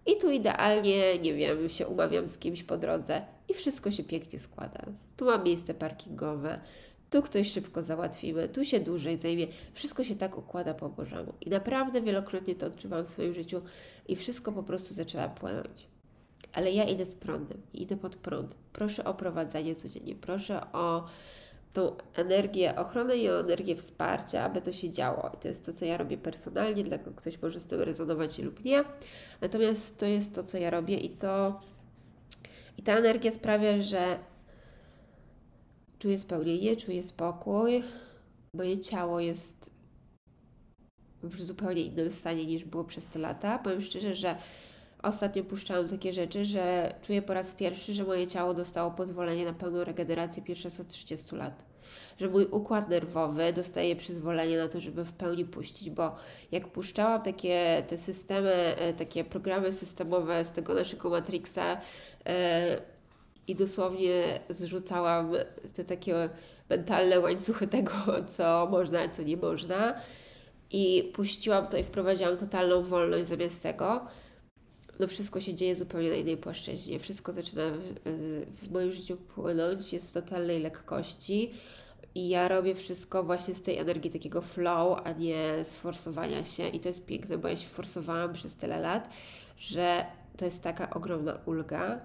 [0.06, 3.22] I tu idealnie, nie wiem, się umawiam z kimś po drodze.
[3.50, 4.86] I wszystko się pięknie składa.
[5.18, 6.60] Tu mam miejsce parkingowe,
[7.10, 9.48] tu ktoś szybko załatwimy, tu się dłużej zajmie.
[9.74, 11.34] Wszystko się tak układa po Bożemu.
[11.42, 13.62] I naprawdę wielokrotnie to odczuwam w swoim życiu
[14.08, 15.88] i wszystko po prostu zaczęła płynąć.
[16.54, 18.56] Ale ja idę z prądem, idę pod prąd.
[18.74, 21.06] Proszę o prowadzenie codziennie, proszę o
[21.74, 25.32] tą energię ochrony i o energię wsparcia, aby to się działo.
[25.34, 28.40] I to jest to, co ja robię personalnie, dla kogo ktoś może z tym rezonować
[28.40, 28.84] lub nie.
[29.42, 31.62] Natomiast to jest to, co ja robię i to
[32.78, 34.20] i ta energia sprawia, że
[36.00, 37.84] Czuję spełnienie, czuję spokój.
[38.54, 39.70] Moje ciało jest
[41.24, 43.60] w zupełnie innym stanie niż było przez te lata.
[43.60, 44.36] Powiem szczerze, że
[45.04, 49.54] ostatnio puszczałam takie rzeczy, że czuję po raz pierwszy, że moje ciało dostało pozwolenie na
[49.54, 51.64] pełną regenerację pierwszy raz od 30 lat.
[52.20, 56.16] Że mój układ nerwowy dostaje przyzwolenie na to, żeby w pełni puścić, bo
[56.52, 61.78] jak puszczałam takie te systemy, e, takie programy systemowe z tego naszego Matrixa,
[62.26, 62.82] e,
[63.50, 65.32] i dosłownie zrzucałam
[65.76, 66.30] te takie
[66.70, 67.94] mentalne łańcuchy tego,
[68.38, 69.96] co można, co nie można.
[70.72, 74.06] I puściłam to i wprowadziłam totalną wolność zamiast tego.
[75.00, 77.00] No wszystko się dzieje zupełnie na innej płaszczyźnie.
[77.00, 77.64] Wszystko zaczyna
[78.06, 78.10] w,
[78.62, 81.54] w moim życiu płynąć, jest w totalnej lekkości.
[82.16, 86.68] I ja robię wszystko właśnie z tej energii takiego flow, a nie sforsowania się.
[86.68, 89.10] I to jest piękne, bo ja się forsowałam przez tyle lat,
[89.58, 90.06] że
[90.38, 92.02] to jest taka ogromna ulga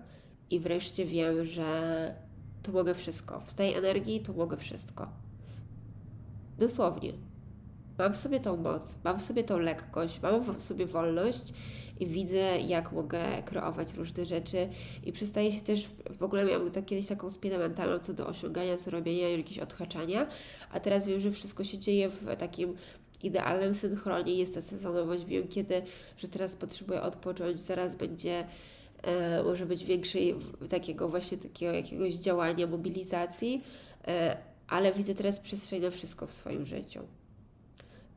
[0.50, 2.14] i wreszcie wiem, że
[2.62, 3.40] tu mogę wszystko.
[3.40, 5.09] W tej energii tu mogę wszystko.
[6.59, 7.12] Dosłownie.
[7.98, 11.52] Mam w sobie tą moc, mam w sobie tą lekkość, mam w sobie wolność
[12.00, 14.68] i widzę, jak mogę kreować różne rzeczy
[15.04, 18.78] i przestaję się też, w ogóle miałam tak, kiedyś taką spinę mentalną co do osiągania,
[18.78, 20.26] zrobienia, jakiegoś odhaczania,
[20.70, 22.74] a teraz wiem, że wszystko się dzieje w takim
[23.22, 25.83] idealnym synchronie, jest ta sezonowość, wiem kiedy,
[26.16, 28.44] że teraz potrzebuję odpocząć, zaraz będzie
[29.44, 30.34] może być większej
[30.70, 33.64] takiego właśnie takiego jakiegoś działania, mobilizacji,
[34.08, 34.36] e,
[34.68, 37.00] ale widzę teraz przestrzeń na wszystko w swoim życiu.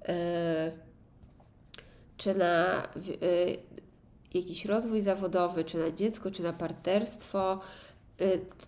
[0.08, 0.72] E,
[2.18, 2.84] czy na
[4.34, 7.60] jakiś rozwój zawodowy, czy na dziecko, czy na partnerstwo,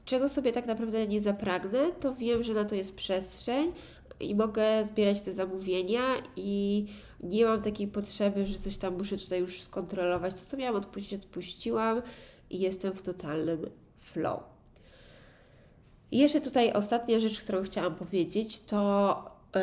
[0.05, 3.73] czego sobie tak naprawdę nie zapragnę, to wiem, że na to jest przestrzeń
[4.19, 6.01] i mogę zbierać te zamówienia
[6.35, 6.85] i
[7.23, 10.33] nie mam takiej potrzeby, że coś tam muszę tutaj już skontrolować.
[10.33, 12.01] To, co miałam odpuścić, odpuściłam.
[12.49, 13.69] i jestem w totalnym
[14.01, 14.43] flow.
[16.11, 19.23] I jeszcze tutaj ostatnia rzecz, którą chciałam powiedzieć, to
[19.55, 19.61] yy,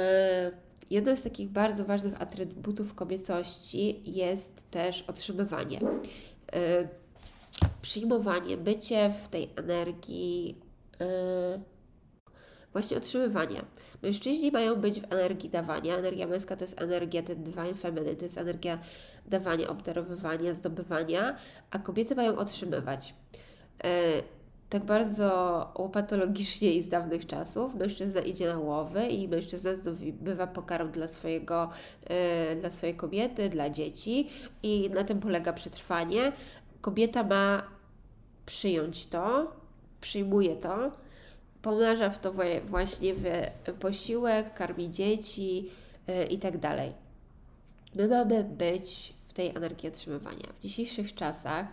[0.90, 5.80] jedno z takich bardzo ważnych atrybutów kobiecości jest też otrzymywanie.
[5.80, 6.88] Yy,
[7.82, 10.56] przyjmowanie, bycie w tej energii.
[11.00, 11.75] Yy,
[12.76, 13.64] właśnie otrzymywania.
[14.02, 15.96] Mężczyźni mają być w energii dawania.
[15.96, 18.78] Energia męska to jest energia ten divine feminine, to jest energia
[19.26, 21.36] dawania, obdarowywania, zdobywania,
[21.70, 23.14] a kobiety mają otrzymywać.
[23.84, 24.22] E,
[24.70, 25.28] tak bardzo
[25.78, 31.70] łopatologicznie i z dawnych czasów mężczyzna idzie na łowy i mężczyzna zdobywa pokarm dla, swojego,
[32.04, 34.28] e, dla swojej kobiety, dla dzieci
[34.62, 36.32] i na tym polega przetrwanie.
[36.80, 37.62] Kobieta ma
[38.46, 39.52] przyjąć to,
[40.00, 41.05] przyjmuje to,
[41.66, 42.32] pomnaża w to
[42.66, 43.24] właśnie w
[43.80, 45.70] posiłek, karmi dzieci
[46.08, 46.92] yy, i tak dalej.
[47.94, 50.46] My mamy być w tej energii otrzymywania.
[50.58, 51.66] W dzisiejszych czasach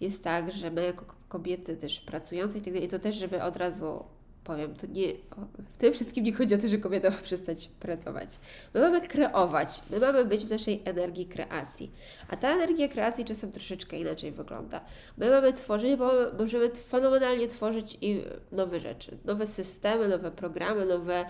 [0.00, 3.56] jest tak, że my jako kobiety też pracujące i tak dalej, to też, żeby od
[3.56, 4.04] razu
[4.44, 5.12] powiem, to nie,
[5.58, 8.28] w tym wszystkim nie chodzi o to, że kobieta ma przestać pracować.
[8.74, 11.90] My mamy kreować, my mamy być w naszej energii kreacji.
[12.28, 14.80] A ta energia kreacji czasem troszeczkę inaczej wygląda.
[15.18, 21.24] My mamy tworzyć, bo możemy fenomenalnie tworzyć i nowe rzeczy, nowe systemy, nowe programy, nowe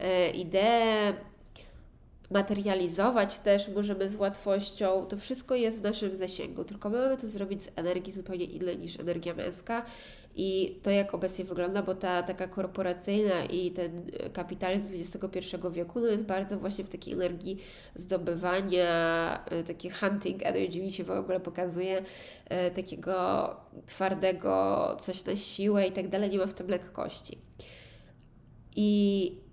[0.00, 1.14] e, idee,
[2.30, 5.06] materializować też możemy z łatwością.
[5.06, 8.78] To wszystko jest w naszym zasięgu, tylko my mamy to zrobić z energii zupełnie innej
[8.78, 9.84] niż energia męska
[10.38, 16.06] i to, jak obecnie wygląda, bo ta taka korporacyjna i ten kapitalizm XXI wieku no
[16.06, 17.58] jest bardzo właśnie w takiej energii
[17.94, 22.02] zdobywania, e, takie hunting energy mi się w ogóle pokazuje,
[22.48, 27.38] e, takiego twardego, coś na siłę i tak dalej, nie ma w tym lekkości.
[28.76, 29.45] I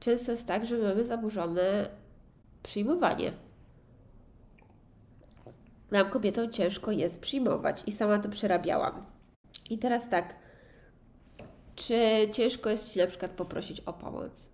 [0.00, 1.88] często jest tak, że mamy zaburzone
[2.62, 3.32] przyjmowanie.
[5.90, 9.06] Nam kobietom ciężko jest przyjmować i sama to przerabiałam.
[9.70, 10.36] I teraz tak,
[11.76, 11.94] czy
[12.32, 14.50] ciężko jest Ci na przykład poprosić o pomoc?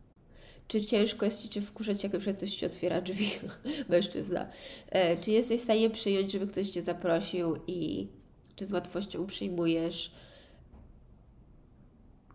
[0.68, 3.30] Czy ciężko jest Ci Cię wkurzać, jak na ktoś Ci otwiera drzwi,
[3.88, 4.48] mężczyzna?
[4.88, 8.09] E, czy jesteś w stanie przyjąć, żeby ktoś Cię zaprosił i
[8.57, 10.12] czy z łatwością przyjmujesz,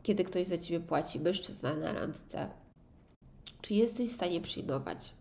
[0.04, 2.50] kiedy ktoś za Ciebie płaci, mężczyzna na randce?
[3.62, 5.14] Czy jesteś w stanie przyjmować?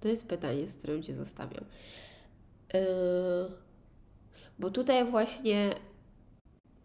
[0.00, 1.64] To jest pytanie, z którym Cię zostawiam.
[2.74, 2.80] Yy,
[4.58, 5.70] bo tutaj właśnie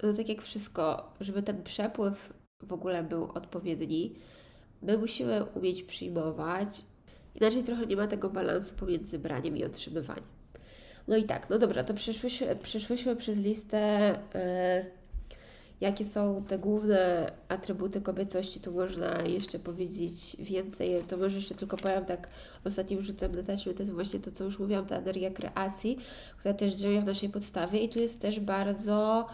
[0.03, 4.15] no tak jak wszystko, żeby ten przepływ w ogóle był odpowiedni,
[4.81, 6.81] my musimy umieć przyjmować,
[7.35, 10.39] inaczej trochę nie ma tego balansu pomiędzy braniem i otrzymywaniem.
[11.07, 14.98] No i tak, no dobra, to przeszłyśmy, przeszłyśmy przez listę, yy,
[15.81, 21.77] jakie są te główne atrybuty kobiecości, tu można jeszcze powiedzieć więcej, to może jeszcze tylko
[21.77, 22.29] powiem tak
[22.65, 25.97] ostatnim rzutem na taśmę, to jest właśnie to, co już mówiłam, ta energia kreacji,
[26.37, 27.79] która też drzemie w naszej podstawie.
[27.79, 29.27] I tu jest też bardzo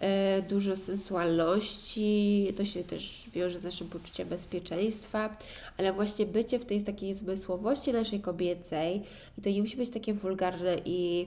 [0.00, 5.36] E, dużo sensualności, to się też wiąże z naszym poczuciem bezpieczeństwa,
[5.76, 9.02] ale właśnie bycie w tej takiej zmysłowości naszej kobiecej
[9.38, 11.26] i to nie musi być takie wulgarne i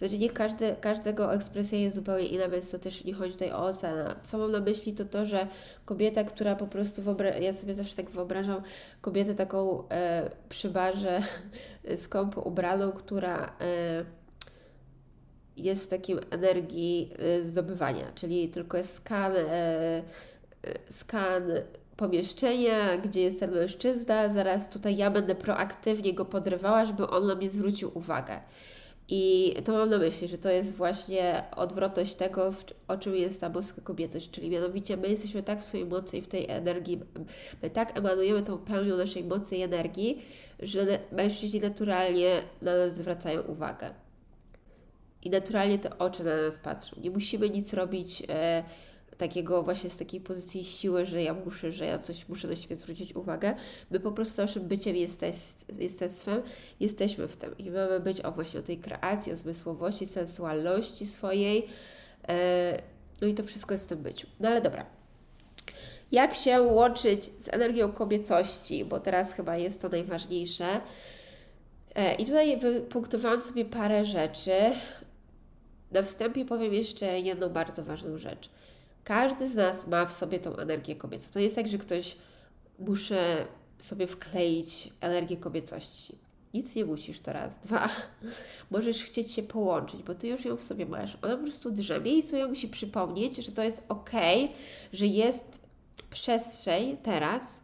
[0.00, 3.64] znaczy nie każdy, każdego ekspresja jest zupełnie inna, więc to też nie chodzi tutaj o
[3.64, 4.16] ocenę.
[4.22, 5.46] Co mam na myśli to to, że
[5.84, 8.62] kobieta, która po prostu, wyobra- ja sobie zawsze tak wyobrażam
[9.00, 11.20] kobietę taką e, przy barze
[12.04, 14.04] skąpo ubraną, która e,
[15.56, 20.02] jest w takim energii y, zdobywania, czyli tylko jest skan, e, e,
[20.90, 21.42] skan
[21.96, 27.34] pomieszczenia, gdzie jest ten mężczyzna, zaraz tutaj ja będę proaktywnie go podrywała, żeby on na
[27.34, 28.40] mnie zwrócił uwagę.
[29.10, 32.52] I to mam na myśli, że to jest właśnie odwrotność tego,
[32.88, 36.22] o czym jest ta boska kobiecość, czyli mianowicie my jesteśmy tak w swojej mocy i
[36.22, 37.00] w tej energii,
[37.62, 40.22] my tak emanujemy tą pełnią naszej mocy i energii,
[40.58, 43.90] że mężczyźni naturalnie na nas zwracają uwagę
[45.22, 46.96] i naturalnie te oczy na nas patrzą.
[47.00, 48.64] Nie musimy nic robić e,
[49.20, 52.78] takiego właśnie z takiej pozycji siły, że ja muszę, że ja coś muszę na świat
[52.78, 53.54] zwrócić uwagę.
[53.90, 55.36] My po prostu naszym byciem jesteś,
[55.78, 56.42] jestestwem
[56.80, 61.66] jesteśmy w tym i mamy być o właśnie o tej kreacji, o zmysłowości, sensualności swojej.
[62.28, 62.82] E,
[63.20, 64.26] no i to wszystko jest w tym byciu.
[64.40, 64.86] No ale dobra.
[66.12, 70.80] Jak się łączyć z energią kobiecości, bo teraz chyba jest to najważniejsze.
[71.94, 74.52] E, I tutaj wypunktowałam sobie parę rzeczy,
[75.90, 78.50] na wstępie powiem jeszcze jedną bardzo ważną rzecz.
[79.04, 81.30] Każdy z nas ma w sobie tą energię kobiecą.
[81.32, 82.16] To jest tak, że ktoś
[82.78, 83.46] muszę
[83.78, 86.18] sobie wkleić energię kobiecości.
[86.54, 87.58] Nic nie musisz to raz.
[87.58, 87.88] Dwa,
[88.70, 91.18] możesz chcieć się połączyć, bo ty już ją w sobie masz.
[91.22, 94.10] Ona po prostu drzemie i sobie musi przypomnieć, że to jest ok,
[94.92, 95.60] że jest
[96.10, 97.60] przestrzeń teraz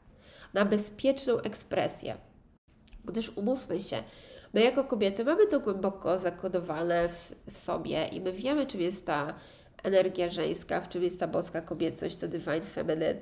[0.55, 2.17] na bezpieczną ekspresję.
[3.05, 4.03] Gdyż umówmy się,
[4.57, 9.07] My jako kobiety mamy to głęboko zakodowane w, w sobie i my wiemy, czym jest
[9.07, 9.35] ta
[9.87, 13.15] energia żeńska, w czym jest ta boska kobiecość, to divine feminine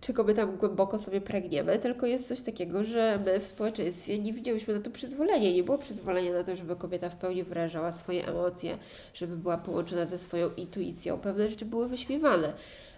[0.00, 4.32] czego my tam głęboko sobie pragniemy, tylko jest coś takiego, że my w społeczeństwie nie
[4.32, 5.52] widziałyśmy na to przyzwolenia.
[5.52, 8.78] Nie było przyzwolenia na to, żeby kobieta w pełni wyrażała swoje emocje,
[9.14, 11.18] żeby była połączona ze swoją intuicją.
[11.18, 12.52] Pewne rzeczy były wyśmiewane.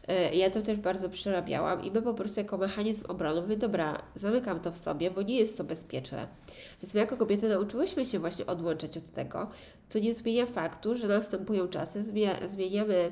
[0.08, 4.60] E, ja to też bardzo przerabiałam i my po prostu jako mechanizm obrony dobra, zamykam
[4.60, 6.28] to w sobie, bo nie jest to bezpieczne.
[6.82, 9.50] Więc my jako kobiety nauczyłyśmy się właśnie odłączać od tego,
[9.88, 12.02] co nie zmienia faktu, że następują czasy,
[12.46, 13.10] zmieniamy,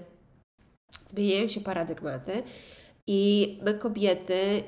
[1.06, 2.42] zmieniają się paradygmaty
[3.06, 4.62] i my kobiety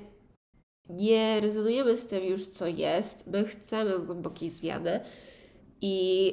[0.89, 3.27] nie rezonujemy z tym już, co jest.
[3.27, 5.01] My chcemy głębokiej zmiany
[5.81, 6.33] i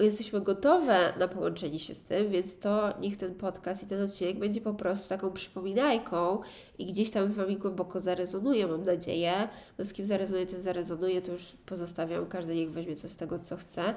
[0.00, 4.38] jesteśmy gotowe na połączenie się z tym, więc to niech ten podcast i ten odcinek
[4.38, 6.40] będzie po prostu taką przypominajką
[6.78, 9.48] i gdzieś tam z Wami głęboko zarezonuje, mam nadzieję.
[9.78, 13.38] No z kim zarezonuje, ten zarezonuje, to już pozostawiam, każdy niech weźmie coś z tego,
[13.38, 13.94] co chce.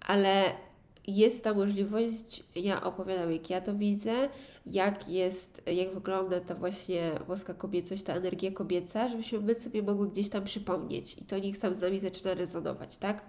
[0.00, 0.44] Ale
[1.06, 4.28] jest ta możliwość, ja opowiadam, jak ja to widzę,
[4.66, 10.08] jak jest, jak wygląda ta właśnie boska kobiecość, ta energia kobieca, żebyśmy my sobie mogły
[10.08, 13.24] gdzieś tam przypomnieć i to niech tam z nami zaczyna rezonować, tak?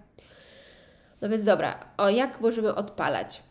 [1.22, 3.44] No więc dobra, o jak możemy odpalać?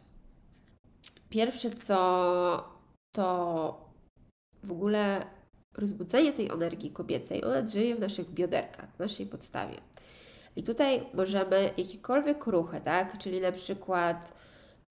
[1.28, 2.72] Pierwsze co
[3.12, 3.92] to
[4.62, 5.26] w ogóle
[5.78, 9.76] rozbudzenie tej energii kobiecej, ona żyje w naszych bioderkach, w naszej podstawie.
[10.56, 13.18] I tutaj możemy jakiekolwiek ruchy, tak?
[13.18, 14.32] Czyli na przykład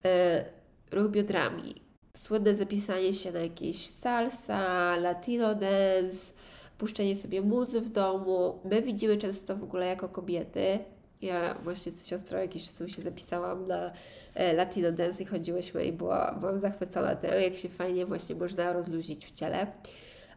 [0.06, 1.74] y, ruch biodrami,
[2.16, 6.32] słynne zapisanie się na jakieś salsa, latino dance,
[6.78, 8.60] puszczenie sobie muzy w domu.
[8.64, 10.78] My widzimy często w ogóle jako kobiety.
[11.22, 13.92] Ja właśnie z siostrą jakiś czas się zapisałam na
[14.34, 18.72] e, latino dance i chodziłyśmy i była, byłam zachwycona tym, jak się fajnie właśnie można
[18.72, 19.66] rozluźnić w ciele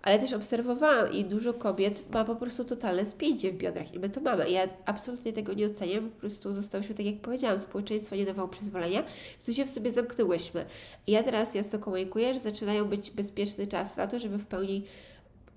[0.05, 4.09] ale też obserwowałam i dużo kobiet ma po prostu totalne spięcie w biodrach i my
[4.09, 4.49] to mamy.
[4.49, 9.03] Ja absolutnie tego nie oceniam, po prostu zostałyśmy, tak jak powiedziałam, społeczeństwo nie dawało przyzwolenia,
[9.47, 10.65] więc się w sobie zamknęłyśmy.
[11.07, 14.83] I ja teraz jasno komunikuję, że zaczynają być bezpieczny czas na to, żeby w pełni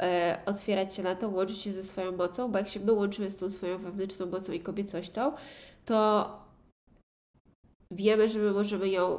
[0.02, 3.30] e, otwierać się na to, łączyć się ze swoją mocą, bo jak się my łączymy
[3.30, 5.32] z tą swoją wewnętrzną mocą i kobiecością,
[5.84, 6.30] to
[7.90, 9.18] wiemy, że my możemy ją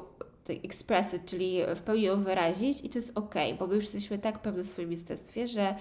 [0.63, 4.19] express it, czyli w pełni ją wyrazić i to jest ok, bo my już jesteśmy
[4.19, 5.75] tak pewne w swoim jestestwie, że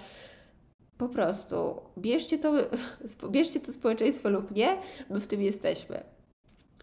[0.97, 2.53] po prostu bierzcie to,
[3.31, 4.77] bierzcie to społeczeństwo lub nie,
[5.09, 6.03] my w tym jesteśmy.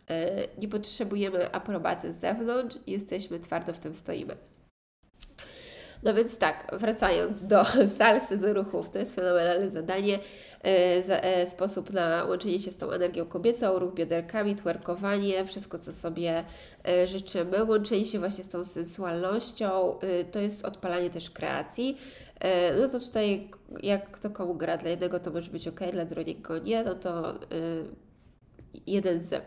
[0.09, 4.37] E, nie potrzebujemy aprobaty z zewnątrz, jesteśmy twardo w tym stoimy.
[6.03, 7.65] No więc tak, wracając do
[7.99, 10.19] salsy, do ruchów, to jest fenomenalne zadanie.
[10.67, 15.93] E, e, sposób na łączenie się z tą energią kobiecą, ruch bioderkami, twerkowanie, wszystko co
[15.93, 16.45] sobie
[16.89, 17.65] e, życzymy.
[17.65, 19.99] Łączenie się właśnie z tą sensualnością,
[20.33, 21.99] to jest odpalanie też kreacji.
[22.81, 23.51] No to tutaj
[23.83, 27.35] jak kto komu gra, dla jednego to może być ok, dla drugiego nie, no to
[28.87, 29.43] jeden z.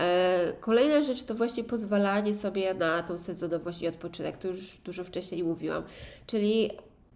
[0.00, 4.38] E, kolejna rzecz to właśnie pozwalanie sobie na tą sezonowość i odpoczynek.
[4.38, 5.82] To już dużo wcześniej mówiłam.
[6.26, 6.70] Czyli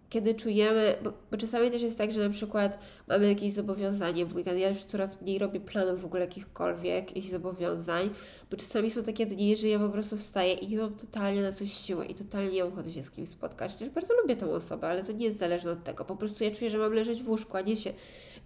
[0.09, 4.35] kiedy czujemy, bo, bo, czasami też jest tak, że na przykład mamy jakieś zobowiązanie w
[4.35, 8.09] weekend, ja już coraz mniej robię planów w ogóle jakichkolwiek, jakichś zobowiązań,
[8.51, 11.51] bo czasami są takie dni, że ja po prostu wstaję i nie mam totalnie na
[11.51, 14.51] coś siły i totalnie nie mam ochoty się z kimś spotkać, chociaż bardzo lubię tą
[14.51, 17.23] osobę, ale to nie jest zależne od tego, po prostu ja czuję, że mam leżeć
[17.23, 17.93] w łóżku, a nie się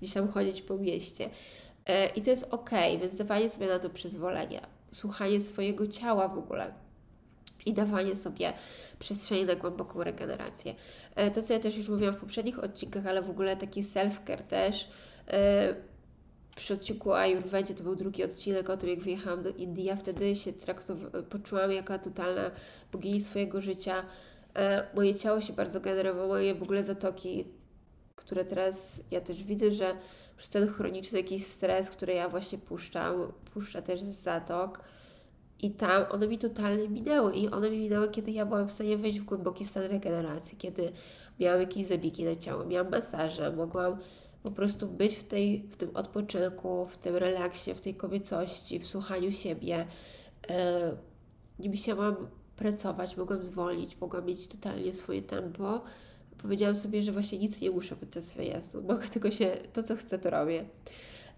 [0.01, 1.29] gdzieś tam chodzić po mieście.
[1.89, 2.69] E, I to jest ok,
[3.01, 4.61] więc dawanie sobie na to przyzwolenie,
[4.93, 6.73] słuchanie swojego ciała w ogóle
[7.65, 8.53] i dawanie sobie
[8.99, 10.75] przestrzeni na głęboką regenerację.
[11.15, 14.41] E, to, co ja też już mówiłam w poprzednich odcinkach, ale w ogóle taki self-care
[14.41, 14.87] też.
[15.27, 15.75] E,
[16.55, 19.85] przy odcinku o Ayurvedzie to był drugi odcinek o tym, jak wyjechałam do Indii.
[19.85, 22.51] Ja wtedy się traktowałam, poczułam jako totalna
[22.91, 24.03] bogini swojego życia.
[24.93, 27.45] Moje ciało się bardzo generowało, moje w ogóle zatoki,
[28.15, 29.95] które teraz ja też widzę, że
[30.47, 34.83] ten chroniczny jakiś stres, który ja właśnie puszczam, puszcza też z zatok.
[35.61, 37.33] I tam one mi totalnie minęły.
[37.33, 40.91] I one mi minęły, kiedy ja byłam w stanie wejść w głęboki stan regeneracji, kiedy
[41.39, 43.97] miałam jakieś zabiegi na ciało, miałam masaże, mogłam
[44.43, 48.87] po prostu być w, tej, w tym odpoczynku, w tym relaksie, w tej kobiecości, w
[48.87, 49.87] słuchaniu siebie.
[50.49, 50.91] E,
[51.59, 52.15] nie musiałam
[52.55, 55.81] pracować, mogłam zwolnić, mogłam mieć totalnie swoje tempo
[56.41, 58.81] powiedziałam sobie, że właśnie nic nie muszę podczas wyjazdu.
[58.81, 60.65] Mogę tylko się, to co chcę, to robię.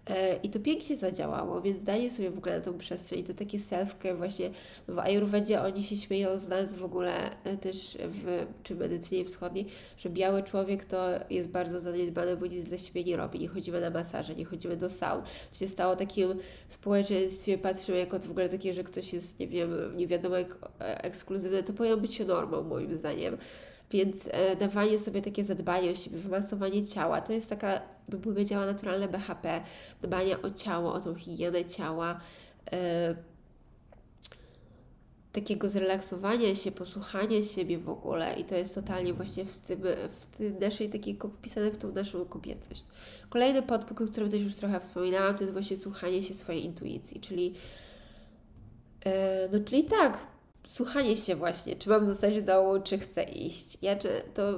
[0.06, 3.24] E, I to pięknie zadziałało, więc daję sobie w ogóle na tą przestrzeń.
[3.24, 4.50] To takie self-care właśnie
[4.88, 9.66] w Ayurvedzie oni się śmieją z nas w ogóle e, też w czy medycynie wschodniej,
[9.98, 13.38] że biały człowiek to jest bardzo zaniedbany, bo nic dla siebie nie robi.
[13.40, 15.22] Nie chodzimy na masaże, nie chodzimy do saun.
[15.50, 16.34] To się stało takim
[16.68, 21.04] społeczeństwie, patrzymy jako w ogóle takie, że ktoś jest, nie wiem, nie wiadomo jak e,
[21.04, 23.36] ekskluzywny, to powinno być normą moim zdaniem.
[23.92, 28.66] Więc e, dawanie sobie takie zadbanie o siebie, wymasowanie ciała, to jest taka bym powiedziała,
[28.66, 29.62] naturalne BHP,
[30.02, 32.20] dbania o ciało, o tą higienę ciała,
[32.72, 32.78] yy,
[35.32, 39.82] takiego zrelaksowania się, posłuchania siebie w ogóle i to jest totalnie właśnie w, tym,
[40.20, 42.84] w tym naszej takiej, wpisane w tą naszą kobiecość.
[43.28, 47.20] Kolejny podpunkt, o którym też już trochę wspominałam, to jest właśnie słuchanie się swojej intuicji,
[47.20, 47.54] czyli
[49.04, 49.12] yy,
[49.52, 50.18] no czyli tak,
[50.66, 53.78] słuchanie się właśnie, czy mam zostać w dołu, czy chcę iść.
[53.82, 53.96] Ja
[54.34, 54.48] to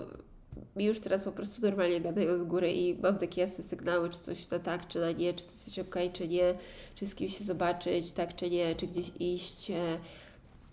[0.77, 4.51] już teraz po prostu normalnie gadają z góry i mam takie jasne sygnały, czy coś
[4.51, 6.55] na tak, czy na nie, czy coś ok, czy nie,
[6.95, 9.73] czy z kimś się zobaczyć, tak, czy nie, czy gdzieś iść.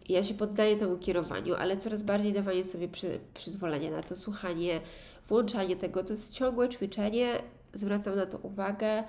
[0.10, 3.20] Ja się poddaję temu kierowaniu, ale coraz bardziej dawanie sobie przy,
[3.92, 4.82] na to, słuchanie,
[5.28, 9.04] włączanie tego, to jest ciągłe ćwiczenie, zwracam na to uwagę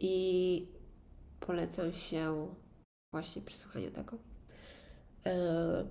[0.00, 0.66] i
[1.40, 2.48] polecam się
[3.12, 4.35] właśnie przy słuchaniu tego.
[5.26, 5.84] E,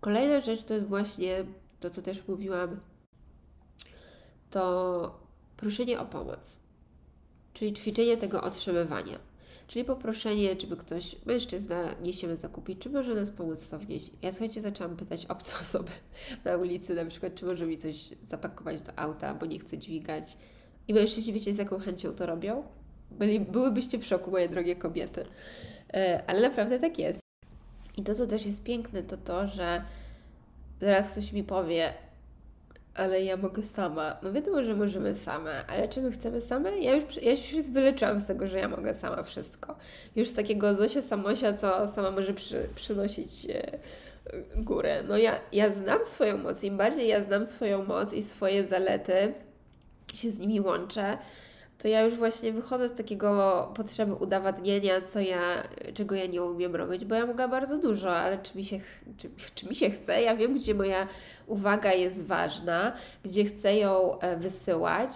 [0.00, 1.44] kolejna rzecz to jest właśnie
[1.80, 2.80] to, co też mówiłam,
[4.50, 5.20] to
[5.56, 6.56] proszenie o pomoc,
[7.54, 9.18] czyli ćwiczenie tego otrzymywania.
[9.66, 14.10] Czyli poproszenie, czy by ktoś, mężczyzna, niesiemy zakupić, czy może nas pomóc to wnieść.
[14.22, 15.90] Ja słuchajcie, zaczęłam pytać obce osoby
[16.44, 20.36] na ulicy, na przykład, czy może mi coś zapakować do auta, bo nie chcę dźwigać.
[20.88, 22.62] I mężczyźni, wiecie, z jaką chęcią to robią?
[23.10, 25.26] Byli, byłybyście w szoku, moje drogie kobiety.
[25.94, 27.27] E, ale naprawdę tak jest.
[27.98, 29.82] I to, co też jest piękne, to to, że
[30.80, 31.92] zaraz ktoś mi powie,
[32.94, 34.16] ale ja mogę sama.
[34.22, 36.78] No wiadomo, że możemy same, ale czy my chcemy same?
[36.78, 39.76] Ja już, ja już wyleczyłam z tego, że ja mogę sama wszystko.
[40.16, 43.78] Już z takiego Zosia Samosia, co sama może przy, przynosić e,
[44.56, 45.02] górę.
[45.08, 46.62] No ja, ja znam swoją moc.
[46.62, 49.34] Im bardziej ja znam swoją moc i swoje zalety,
[50.14, 51.18] się z nimi łączę,
[51.78, 55.62] to ja już właśnie wychodzę z takiego potrzeby udowadnienia, co ja,
[55.94, 58.80] czego ja nie umiem robić, bo ja mogę bardzo dużo, ale czy mi się,
[59.16, 60.22] czy, czy mi się chce?
[60.22, 61.06] Ja wiem, gdzie moja
[61.46, 62.92] uwaga jest ważna,
[63.24, 65.10] gdzie chcę ją e, wysyłać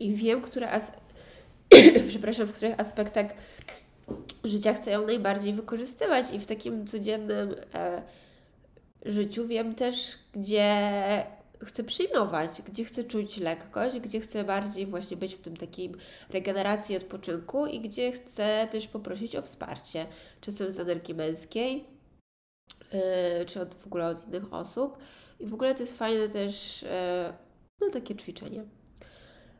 [0.00, 0.92] i wiem, które as...
[2.08, 3.26] przepraszam, w których aspektach
[4.44, 8.02] życia chcę ją najbardziej wykorzystywać i w takim codziennym e,
[9.04, 10.76] życiu wiem też, gdzie
[11.64, 15.96] chcę przyjmować, gdzie chcę czuć lekkość, gdzie chcę bardziej właśnie być w tym takim
[16.30, 20.06] regeneracji, odpoczynku i gdzie chcę też poprosić o wsparcie,
[20.40, 21.84] czasem z energii męskiej,
[22.92, 24.98] yy, czy od, w ogóle od innych osób.
[25.40, 26.88] I w ogóle to jest fajne też, yy,
[27.80, 28.64] no takie ćwiczenie.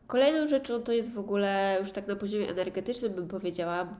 [0.07, 3.99] Kolejną rzeczą to jest w ogóle już tak na poziomie energetycznym bym powiedziała,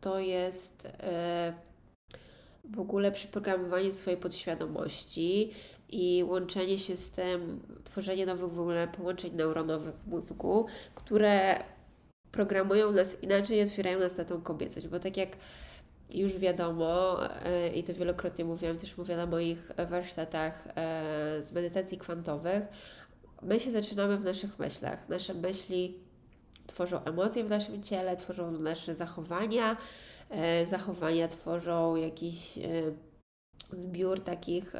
[0.00, 1.72] to jest yy,
[2.64, 5.50] w ogóle przyprogramowanie swojej podświadomości
[5.92, 11.64] i łączenie się z tym, tworzenie nowych w ogóle połączeń neuronowych w mózgu, które
[12.32, 15.36] programują nas inaczej i otwierają nas na tą kobiecość, bo tak jak
[16.10, 20.72] już wiadomo, e, i to wielokrotnie mówiłam, też mówię na moich warsztatach e,
[21.42, 22.62] z medytacji kwantowych,
[23.42, 25.08] my się zaczynamy w naszych myślach.
[25.08, 25.98] Nasze myśli
[26.66, 29.76] tworzą emocje w naszym ciele, tworzą nasze zachowania,
[30.30, 32.58] e, zachowania tworzą jakiś
[33.72, 34.72] zbiór takich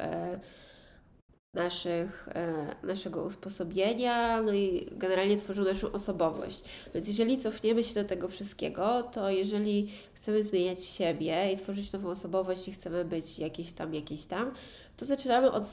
[1.53, 6.63] naszych, e, naszego usposobienia, no i generalnie tworzą naszą osobowość.
[6.93, 12.09] Więc jeżeli cofniemy się do tego wszystkiego, to jeżeli chcemy zmieniać siebie i tworzyć nową
[12.09, 14.51] osobowość i chcemy być jakieś tam, jakieś tam,
[14.97, 15.63] to zaczynamy od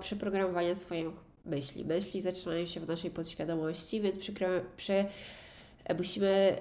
[0.00, 1.06] przeprogramowania swoich
[1.44, 1.84] myśli.
[1.84, 4.32] Myśli zaczynają się w naszej podświadomości, więc przy,
[4.76, 5.04] przy,
[5.98, 6.58] musimy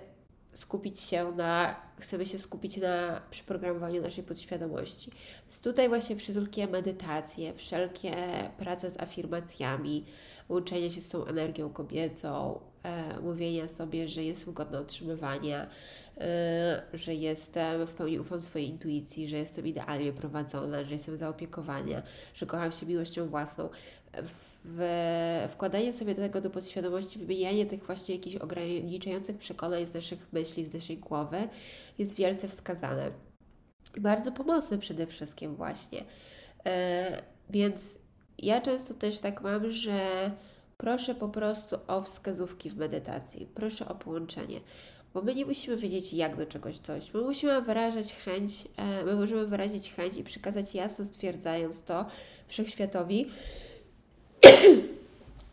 [0.54, 5.12] skupić się na, chcemy się skupić na przyprogramowaniu naszej podświadomości.
[5.42, 8.14] Więc tutaj właśnie wszelkie medytacje, wszelkie
[8.58, 10.06] prace z afirmacjami,
[10.50, 15.68] łączenie się z tą energią kobiecą, e, mówienia sobie, że jestem godna utrzymywania,
[16.18, 22.04] e, że jestem, w pełni ufam swojej intuicji, że jestem idealnie prowadzona, że jestem zaopiekowania,
[22.34, 23.70] że kocham się miłością własną
[24.66, 30.66] w, wkładanie sobie tego do podświadomości, wymienianie tych właśnie jakichś ograniczających przekonań z naszych myśli,
[30.66, 31.38] z naszej głowy
[31.98, 33.12] jest wielce wskazane.
[34.00, 36.04] Bardzo pomocne przede wszystkim właśnie.
[36.66, 37.82] E, więc
[38.38, 40.32] ja często też tak mam, że
[40.78, 44.60] proszę po prostu o wskazówki w medytacji, proszę o połączenie,
[45.14, 47.14] bo my nie musimy wiedzieć, jak do czegoś dojść.
[47.14, 52.06] My musimy wyrażać chęć, e, my możemy wyrazić chęć i przekazać jasno, stwierdzając to
[52.48, 53.30] wszechświatowi,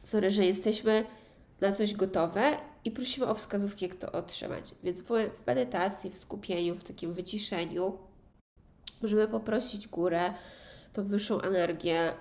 [0.05, 1.05] sorry, że jesteśmy
[1.61, 4.75] na coś gotowe i prosimy o wskazówki, jak to otrzymać.
[4.83, 5.11] Więc w
[5.47, 7.99] medytacji, w skupieniu, w takim wyciszeniu
[9.03, 10.35] możemy poprosić górę,
[10.93, 12.15] tą wyższą energię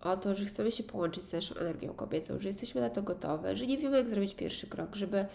[0.00, 3.56] o to, że chcemy się połączyć z naszą energią kobiecą, że jesteśmy na to gotowe,
[3.56, 5.26] że nie wiemy, jak zrobić pierwszy krok, żeby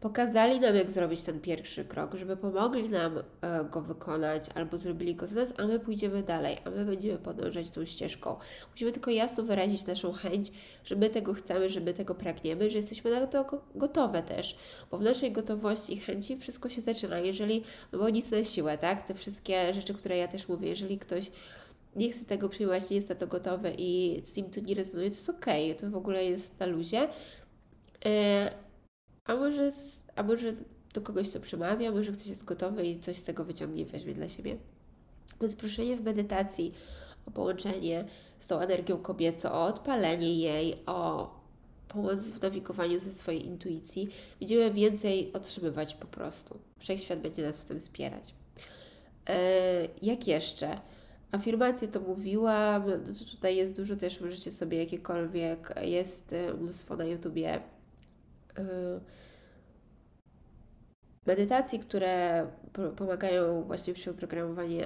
[0.00, 5.14] pokazali nam, jak zrobić ten pierwszy krok, żeby pomogli nam e, go wykonać albo zrobili
[5.14, 8.36] go za nas, a my pójdziemy dalej, a my będziemy podążać tą ścieżką.
[8.70, 10.52] Musimy tylko jasno wyrazić naszą chęć,
[10.84, 14.56] że my tego chcemy, że my tego pragniemy, że jesteśmy na to gotowe też,
[14.90, 17.18] bo w naszej gotowości i chęci wszystko się zaczyna.
[17.18, 19.06] Jeżeli, bo nic na siłę, tak?
[19.06, 21.30] Te wszystkie rzeczy, które ja też mówię, jeżeli ktoś
[21.96, 25.10] nie chce tego przyjmować, nie jest na to gotowy i z nim to nie rezonuje,
[25.10, 27.08] to jest okej, okay, to w ogóle jest na luzie.
[29.28, 29.70] E, a może,
[30.16, 30.52] a może
[30.94, 34.28] do kogoś to przemawia, może ktoś jest gotowy i coś z tego wyciągnie, weźmie dla
[34.28, 34.56] siebie.
[35.40, 36.72] Więc proszenie w medytacji
[37.26, 38.04] o połączenie
[38.38, 41.30] z tą energią kobiecą, o odpalenie jej, o
[41.88, 44.08] pomoc w nawigowaniu ze swojej intuicji,
[44.40, 46.58] będziemy więcej otrzymywać po prostu.
[46.78, 48.34] Wszechświat będzie nas w tym wspierać.
[49.28, 50.80] E, jak jeszcze?
[51.32, 52.84] Afirmacje to mówiłam,
[53.30, 57.60] tutaj jest dużo też, możecie sobie jakiekolwiek, jest e, mnóstwo na YouTubie
[61.26, 62.46] medytacji, które
[62.96, 64.84] pomagają właśnie przy oprogramowaniu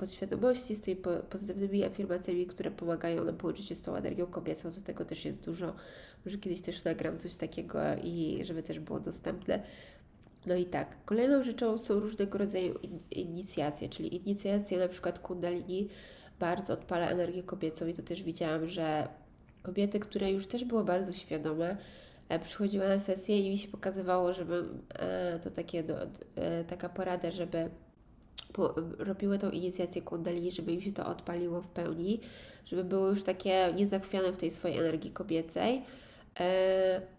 [0.00, 0.96] podświadomości z tymi
[1.30, 4.70] pozytywnymi afirmacjami, które pomagają nam połączyć się z tą energią kobiecą.
[4.70, 5.74] Do tego też jest dużo.
[6.24, 9.62] Może kiedyś też nagram coś takiego i żeby też było dostępne.
[10.46, 12.78] No i tak, kolejną rzeczą są różnego rodzaju
[13.10, 15.88] inicjacje, czyli inicjacja na przykład kundalini
[16.38, 19.08] bardzo odpala energię kobiecą i to też widziałam, że
[19.62, 21.76] kobiety, które już też były bardzo świadome,
[22.30, 24.64] e, przychodziły na sesję i mi się pokazywało, żeby
[24.94, 25.94] e, to takie, do,
[26.36, 27.70] e, taka porada, żeby
[28.52, 32.20] po, robiły tą inicjację kundalini, żeby im się to odpaliło w pełni,
[32.64, 35.82] żeby były już takie niezachwiane w tej swojej energii kobiecej.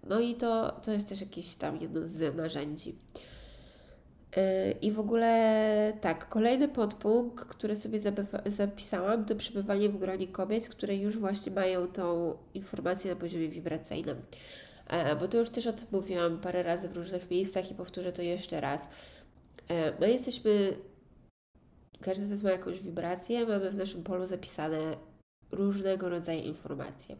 [0.03, 2.95] No i to, to jest też jakieś tam jedno z narzędzi.
[4.81, 7.99] I w ogóle tak, kolejny podpunkt, który sobie
[8.45, 14.17] zapisałam, to przebywanie w gronie kobiet, które już właśnie mają tą informację na poziomie wibracyjnym.
[14.91, 18.11] E, bo to już też o tym mówiłam parę razy w różnych miejscach i powtórzę
[18.11, 18.89] to jeszcze raz.
[19.99, 20.77] My jesteśmy,
[22.01, 24.97] każdy z nas ma jakąś wibrację, mamy w naszym polu zapisane
[25.51, 27.15] różnego rodzaju informacje.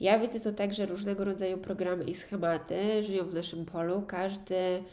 [0.00, 4.02] Ja widzę to tak, że różnego rodzaju programy i schematy żyją w naszym polu.
[4.06, 4.84] Każdy,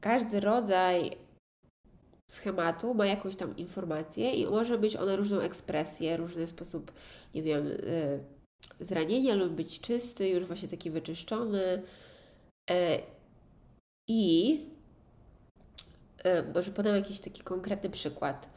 [0.00, 1.16] każdy rodzaj
[2.30, 6.92] schematu ma jakąś tam informację i może być ona różną ekspresję, różny sposób,
[7.34, 7.68] nie wiem,
[8.80, 11.82] zranienia lub być czysty, już właśnie taki wyczyszczony.
[12.70, 13.02] E,
[14.08, 14.60] I
[16.24, 18.50] e, może podam jakiś taki konkretny przykład.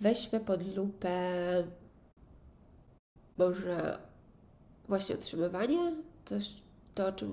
[0.00, 1.22] Weźmy pod lupę
[3.36, 3.98] może
[4.88, 5.92] właśnie otrzymywanie,
[6.24, 6.34] to,
[6.94, 7.32] to, o czym,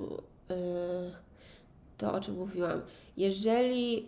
[0.50, 1.12] yy,
[1.98, 2.82] to o czym mówiłam.
[3.18, 4.08] Jeżeli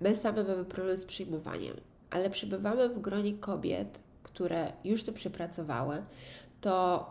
[0.00, 1.76] my same mamy problem z przyjmowaniem,
[2.10, 6.02] ale przebywamy w gronie kobiet, które już to przepracowały,
[6.60, 7.06] to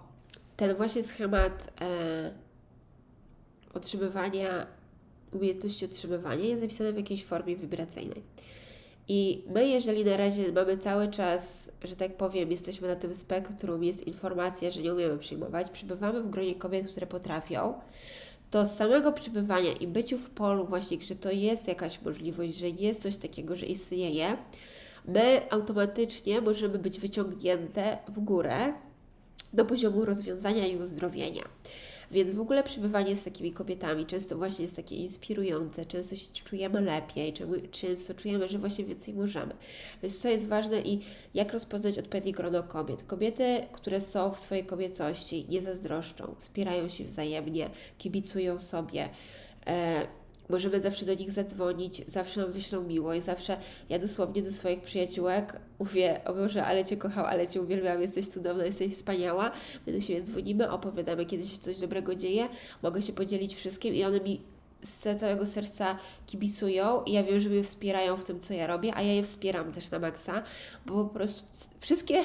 [0.58, 2.32] ten właśnie schemat e,
[3.74, 4.68] otrzymywania,
[5.32, 8.24] umiejętności otrzymywania jest zapisany w jakiejś formie wibracyjnej.
[9.08, 13.84] I my, jeżeli na razie mamy cały czas, że tak powiem, jesteśmy na tym spektrum,
[13.84, 17.74] jest informacja, że nie umiemy przyjmować, przybywamy w gronie kobiet, które potrafią,
[18.52, 22.70] to z samego przebywania i byciu w polu właśnie, że to jest jakaś możliwość, że
[22.70, 24.38] jest coś takiego, że istnieje,
[25.06, 28.74] my automatycznie możemy być wyciągnięte w górę
[29.54, 31.44] do poziomu rozwiązania i uzdrowienia.
[32.12, 36.82] Więc w ogóle przebywanie z takimi kobietami często właśnie jest takie inspirujące, często się czujemy
[36.82, 37.34] lepiej,
[37.72, 39.54] często czujemy, że właśnie więcej możemy.
[40.04, 41.02] Więc to jest ważne i
[41.34, 43.04] jak rozpoznać odpowiednie grono kobiet.
[43.04, 49.10] Kobiety, które są w swojej kobiecości, nie zazdroszczą, wspierają się wzajemnie, kibicują sobie.
[50.50, 53.58] Możemy zawsze do nich zadzwonić, zawsze nam wyślą miłość, zawsze
[53.90, 58.28] ja dosłownie do swoich przyjaciółek mówię, o Boże, ale Cię kocham, ale Cię uwielbiam, jesteś
[58.28, 59.52] cudowna, jesteś wspaniała.
[59.88, 62.50] My do siebie dzwonimy, opowiadamy, kiedy się coś dobrego dzieje,
[62.84, 64.42] mogę się podzielić wszystkim i one mi
[64.84, 68.96] z całego serca kibicują i ja wiem, że mnie wspierają w tym, co ja robię,
[68.96, 70.44] a ja je wspieram też na maksa,
[70.86, 71.44] bo po prostu
[71.80, 72.24] wszystkie,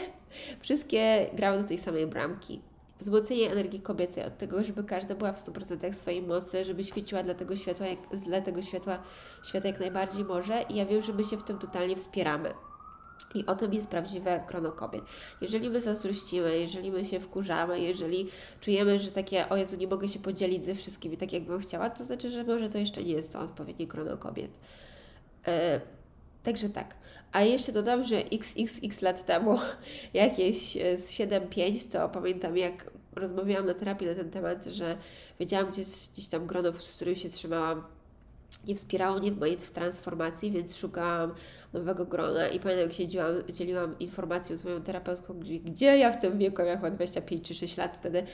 [0.61, 2.61] wszystkie grały do tej samej bramki
[3.03, 7.35] wzmocnienie energii kobiecej, od tego, żeby każda była w 100% swojej mocy, żeby świeciła dla
[7.35, 8.99] tego światła, jak, dla tego światła,
[9.45, 12.55] świata jak najbardziej może i ja wiem, że my się w tym totalnie wspieramy.
[13.35, 15.03] I o tym jest prawdziwe grono kobiet.
[15.41, 18.29] Jeżeli my zazdrościmy, jeżeli my się wkurzamy, jeżeli
[18.61, 22.05] czujemy, że takie, o Jezu, nie mogę się podzielić ze wszystkimi tak, jakbym chciała, to
[22.05, 24.51] znaczy, że może to jeszcze nie jest to odpowiednie grono kobiet.
[25.47, 25.53] Yy,
[26.43, 26.95] Także tak.
[27.33, 29.59] A jeszcze dodam, że xxx lat temu,
[30.15, 34.97] jakieś e, z 7-5, to pamiętam jak rozmawiałam na terapii na ten temat, że
[35.41, 37.85] wiedziałam gdzieś, gdzieś tam grono, z którym się trzymałam,
[38.67, 41.35] nie wspierało mnie w mojej transformacji, więc szukałam
[41.73, 46.13] nowego grona i pamiętam, jak się dzieliłam, dzieliłam informacją z moją terapeutką, gdzie, gdzie ja
[46.13, 48.27] w tym wieku, jak mam 25 czy 6 lat wtedy,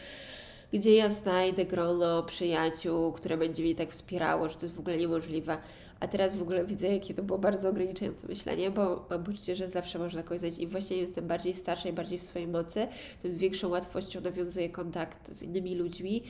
[0.73, 4.97] gdzie ja znajdę grono przyjaciół, które będzie mnie tak wspierało, że to jest w ogóle
[4.97, 5.59] niemożliwe.
[6.01, 9.71] A teraz w ogóle widzę, jakie to było bardzo ograniczające myślenie, bo mam poczucie, że
[9.71, 12.89] zawsze można kogoś znaleźć i właśnie jestem bardziej starsza i bardziej w swojej mocy,
[13.23, 16.23] tym z większą łatwością nawiązuję kontakt z innymi ludźmi.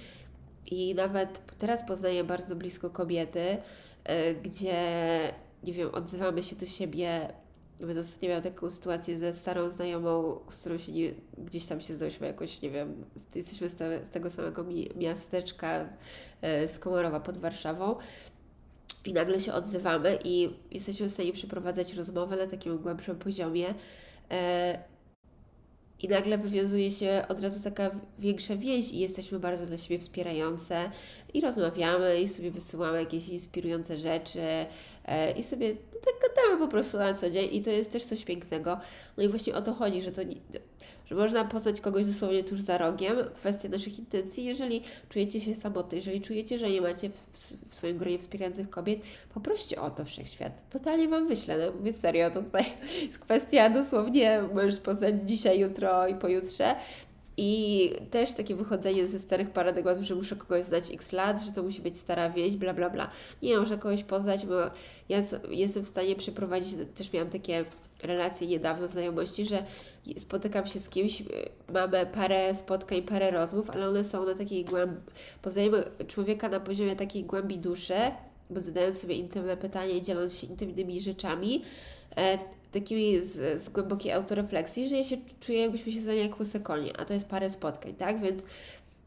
[0.70, 3.40] I nawet teraz poznaję bardzo blisko kobiety,
[4.08, 4.74] yy, gdzie,
[5.64, 7.32] nie wiem, odzywamy się do siebie.
[7.80, 11.94] Nawet ostatnio miałam taką sytuację ze starą znajomą, z którą się nie, gdzieś tam się
[11.94, 13.04] znałyśmy jakoś, nie wiem,
[13.34, 13.72] jesteśmy z,
[14.06, 15.88] z tego samego mi, miasteczka,
[16.42, 17.96] e, z Komorowa pod Warszawą
[19.08, 23.74] i nagle się odzywamy i jesteśmy w stanie przeprowadzać rozmowę na takim głębszym poziomie
[24.30, 24.78] e,
[26.02, 30.90] i nagle wywiązuje się od razu taka większa więź i jesteśmy bardzo dla siebie wspierające
[31.34, 34.40] i rozmawiamy i sobie wysyłamy jakieś inspirujące rzeczy
[35.04, 38.24] e, i sobie tak gadamy po prostu na co dzień i to jest też coś
[38.24, 38.80] pięknego.
[39.16, 40.22] No i właśnie o to chodzi, że to
[41.10, 43.16] że można poznać kogoś dosłownie tuż za rogiem.
[43.34, 44.44] Kwestia naszych intencji.
[44.44, 47.14] Jeżeli czujecie się samotni, jeżeli czujecie, że nie macie w,
[47.68, 49.00] w swoim gronie wspierających kobiet,
[49.34, 50.70] poproście o to wszechświat.
[50.70, 51.58] Totalnie Wam wyślę.
[51.58, 52.64] No, mówię serio, to tutaj
[53.02, 56.74] jest kwestia dosłownie, możesz poznać dzisiaj, jutro i pojutrze.
[57.40, 61.62] I też takie wychodzenie ze starych paradygmatów, że muszę kogoś znać x lat, że to
[61.62, 63.10] musi być stara wieś, bla, bla, bla.
[63.42, 64.54] Nie, można kogoś poznać, bo
[65.08, 67.64] ja jestem w stanie przeprowadzić, też miałam takie
[68.02, 69.64] relacje niedawno, znajomości, że
[70.18, 71.24] spotykam się z kimś, y,
[71.72, 75.00] mamy parę spotkań, parę rozmów, ale one są na takiej głębi,
[75.42, 77.94] poznajemy człowieka na poziomie takiej głębi duszy,
[78.50, 81.62] bo zadając sobie intymne pytania i dzieląc się intymnymi rzeczami,
[82.16, 82.38] e,
[82.72, 86.96] takimi z, z głębokiej autorefleksji, że ja się czuję, jakbyśmy się znali jak łyse konie,
[86.96, 88.20] a to jest parę spotkań, tak?
[88.20, 88.42] Więc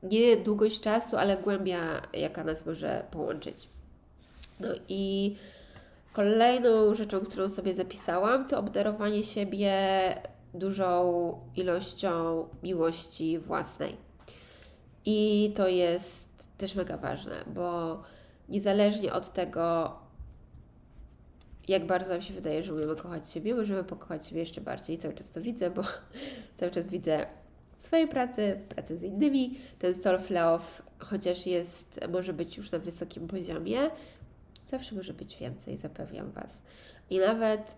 [0.03, 3.67] nie długość czasu, ale głębia, jaka nas może połączyć.
[4.59, 5.35] No i
[6.13, 9.73] kolejną rzeczą, którą sobie zapisałam, to obdarowanie siebie
[10.53, 13.97] dużą ilością miłości własnej.
[15.05, 18.01] I to jest też mega ważne, bo
[18.49, 19.95] niezależnie od tego,
[21.67, 24.97] jak bardzo nam się wydaje, że umiemy kochać siebie, możemy pokochać siebie jeszcze bardziej.
[24.97, 25.83] Cały czas to widzę, bo
[26.57, 27.25] cały czas widzę
[27.77, 32.79] w swojej pracy, w pracy z innymi, ten self-love, chociaż jest, może być już na
[32.79, 33.79] wysokim poziomie,
[34.71, 36.61] zawsze może być więcej, zapewniam Was.
[37.09, 37.75] I nawet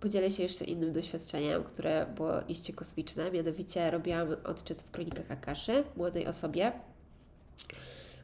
[0.00, 3.30] podzielę się jeszcze innym doświadczeniem, które było iście kosmiczne.
[3.30, 6.72] Mianowicie robiłam odczyt w kronikach Akaszy młodej osobie,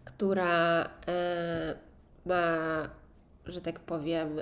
[0.05, 1.75] która e,
[2.27, 2.91] ma,
[3.47, 4.41] że tak powiem,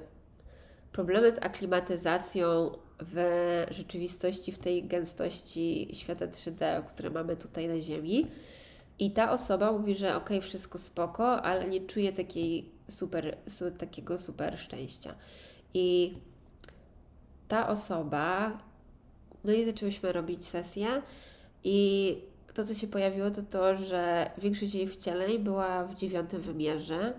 [0.93, 2.71] problemy z aklimatyzacją
[3.01, 3.17] w
[3.71, 8.25] rzeczywistości, w tej gęstości świata 3D, które mamy tutaj na Ziemi.
[8.99, 13.37] I ta osoba mówi, że ok, wszystko spoko, ale nie czuje takiej super,
[13.79, 15.15] takiego super szczęścia.
[15.75, 16.15] I
[17.49, 18.59] ta osoba,
[19.45, 21.03] no i zaczęłyśmy robić sesję
[21.65, 22.19] i
[22.55, 27.13] to, co się pojawiło, to to, że większość jej wcieleń była w dziewiątym wymiarze.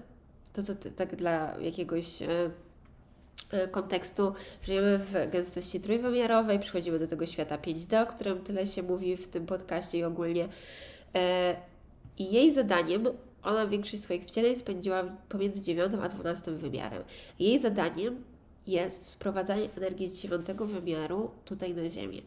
[0.53, 2.27] To, co tak dla jakiegoś e,
[3.51, 8.83] e, kontekstu, żyjemy w gęstości trójwymiarowej, przychodzimy do tego świata 5D, o którym tyle się
[8.83, 10.47] mówi w tym podcaście i ogólnie.
[11.15, 11.55] E,
[12.17, 13.07] I jej zadaniem,
[13.43, 17.03] ona większość swoich wcieleń spędziła pomiędzy dziewiątym a dwunastym wymiarem.
[17.39, 18.23] Jej zadaniem
[18.67, 22.21] jest sprowadzanie energii z dziewiątego wymiaru tutaj na Ziemię.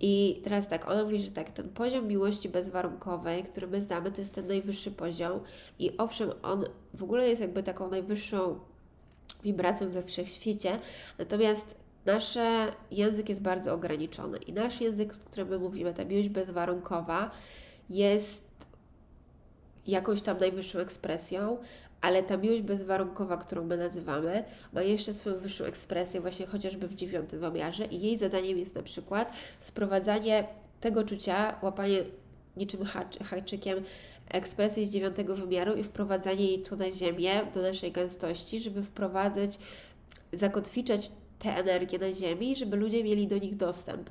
[0.00, 4.20] I teraz tak, ona mówi, że tak, ten poziom miłości bezwarunkowej, który my znamy, to
[4.20, 5.40] jest ten najwyższy poziom
[5.78, 8.58] i owszem, on w ogóle jest jakby taką najwyższą
[9.44, 10.78] wibracją we wszechświecie,
[11.18, 11.76] natomiast
[12.06, 12.38] nasz
[12.90, 17.30] język jest bardzo ograniczony i nasz język, którym my mówimy, ta miłość bezwarunkowa
[17.90, 18.45] jest
[19.86, 21.58] jakąś tam najwyższą ekspresją,
[22.00, 26.94] ale ta miłość bezwarunkowa, którą my nazywamy, ma jeszcze swoją wyższą ekspresję właśnie chociażby w
[26.94, 30.46] dziewiątym wymiarze i jej zadaniem jest na przykład sprowadzanie
[30.80, 31.98] tego czucia, łapanie
[32.56, 33.84] niczym hacz, haczykiem
[34.28, 39.58] ekspresji z dziewiątego wymiaru i wprowadzanie jej tu na ziemię, do naszej gęstości, żeby wprowadzać,
[40.32, 44.10] zakotwiczać te energie na ziemi, żeby ludzie mieli do nich dostęp.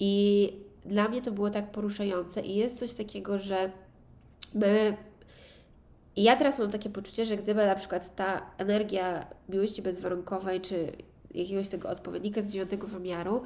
[0.00, 0.52] I
[0.84, 3.70] dla mnie to było tak poruszające i jest coś takiego, że
[6.16, 10.92] ja teraz mam takie poczucie, że gdyby na przykład ta energia miłości bezwarunkowej, czy
[11.34, 13.42] jakiegoś tego odpowiednika z dziewiątego wymiaru,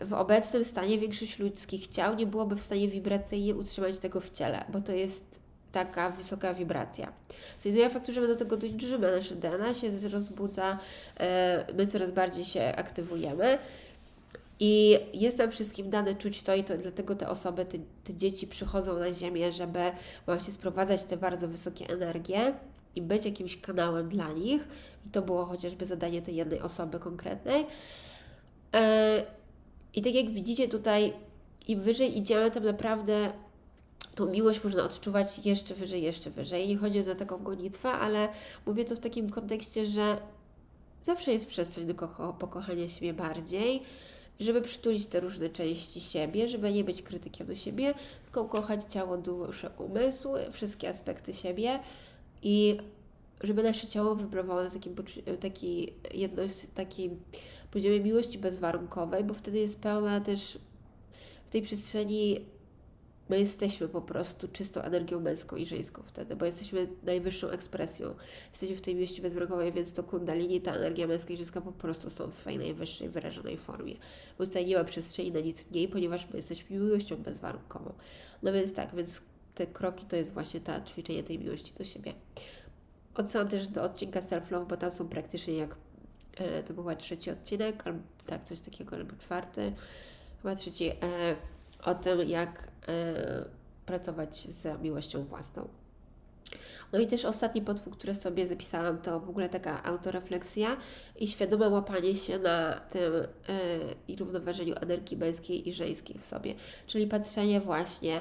[0.00, 4.64] w obecnym stanie większość ludzkich ciał nie byłoby w stanie wibracyjnie utrzymać tego w ciele,
[4.68, 5.40] bo to jest
[5.72, 7.12] taka wysoka wibracja.
[7.58, 10.78] Co zmienia faktu, że my do tego dążymy, nasze DNA się rozbudza,
[11.20, 13.58] e, my coraz bardziej się aktywujemy.
[14.60, 18.46] I jest nam wszystkim dane czuć to i to, dlatego te osoby, te, te dzieci
[18.46, 19.80] przychodzą na Ziemię, żeby
[20.26, 22.54] właśnie sprowadzać te bardzo wysokie energie
[22.94, 24.68] i być jakimś kanałem dla nich.
[25.06, 27.66] I to było chociażby zadanie tej jednej osoby konkretnej.
[28.74, 29.22] E,
[29.94, 31.12] I tak jak widzicie tutaj,
[31.68, 33.32] im wyżej idziemy, tym naprawdę
[34.14, 36.68] tą miłość można odczuwać jeszcze wyżej, jeszcze wyżej.
[36.68, 38.28] Nie chodzi o taką gonitwę, ale
[38.66, 40.16] mówię to w takim kontekście, że
[41.02, 43.82] zawsze jest przestrzeń do ko pokochania siebie bardziej,
[44.40, 49.16] żeby przytulić te różne części siebie, żeby nie być krytykiem do siebie, tylko kochać ciało,
[49.18, 51.80] duszę, umysł, wszystkie aspekty siebie
[52.42, 52.76] i
[53.40, 54.94] żeby nasze ciało wybrowało na takim,
[55.40, 56.42] taki jedno,
[56.74, 57.10] taki
[57.70, 60.58] poziomie miłości bezwarunkowej, bo wtedy jest pełna też
[61.46, 62.40] w tej przestrzeni
[63.28, 68.14] my jesteśmy po prostu czystą energią męską i żeńską wtedy, bo jesteśmy najwyższą ekspresją.
[68.50, 72.10] Jesteśmy w tej miłości bezwarunkowej, więc to kundalini, ta energia męska i żeńska po prostu
[72.10, 73.94] są w swojej najwyższej, wyrażonej formie.
[74.38, 77.92] Bo tutaj nie ma przestrzeni na nic mniej, ponieważ my jesteśmy miłością bezwarunkową.
[78.42, 79.20] No więc tak, więc
[79.54, 82.14] te kroki to jest właśnie ta ćwiczenie tej miłości do siebie.
[83.14, 85.76] Odsyłam też do odcinka Self-Love, bo tam są praktycznie jak
[86.36, 89.72] e, to był trzeci odcinek, albo tak, coś takiego, albo czwarty,
[90.42, 91.36] chyba trzeci, e,
[91.84, 92.68] o tym, jak
[93.86, 95.68] pracować z miłością własną.
[96.92, 100.76] No i też ostatni podpunkt, który sobie zapisałam, to w ogóle taka autorefleksja
[101.18, 103.26] i świadome łapanie się na tym yy,
[104.08, 106.54] i równoważeniu energii męskiej i żeńskiej w sobie.
[106.86, 108.20] Czyli patrzenie właśnie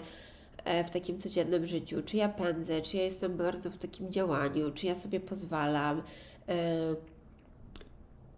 [0.66, 4.72] E, w takim codziennym życiu, czy ja pędzę, czy ja jestem bardzo w takim działaniu,
[4.72, 6.02] czy ja sobie pozwalam,
[6.50, 6.96] e,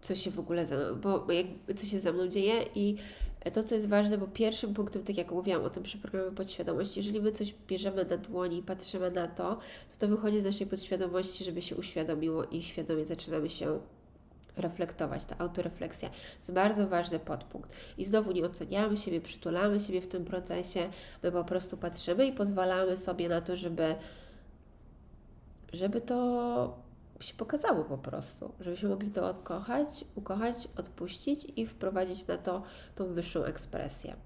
[0.00, 0.66] co się w ogóle,
[1.02, 2.96] bo jakby co się ze mną dzieje i
[3.52, 7.00] to, co jest ważne, bo pierwszym punktem, tak jak mówiłam o tym przy programie podświadomości,
[7.00, 9.58] jeżeli my coś bierzemy na dłoni i patrzymy na to,
[9.92, 13.80] to to wychodzi z naszej podświadomości, żeby się uświadomiło i świadomie zaczynamy się
[14.56, 16.08] reflektować, ta autorefleksja.
[16.08, 17.70] To jest bardzo ważny podpunkt.
[17.98, 20.90] I znowu nie oceniamy siebie, przytulamy siebie w tym procesie,
[21.22, 23.94] my po prostu patrzymy i pozwalamy sobie na to, żeby,
[25.72, 26.87] żeby to
[27.20, 32.62] się pokazało po prostu, żebyśmy mogli to odkochać, ukochać, odpuścić i wprowadzić na to
[32.94, 34.16] tą wyższą ekspresję.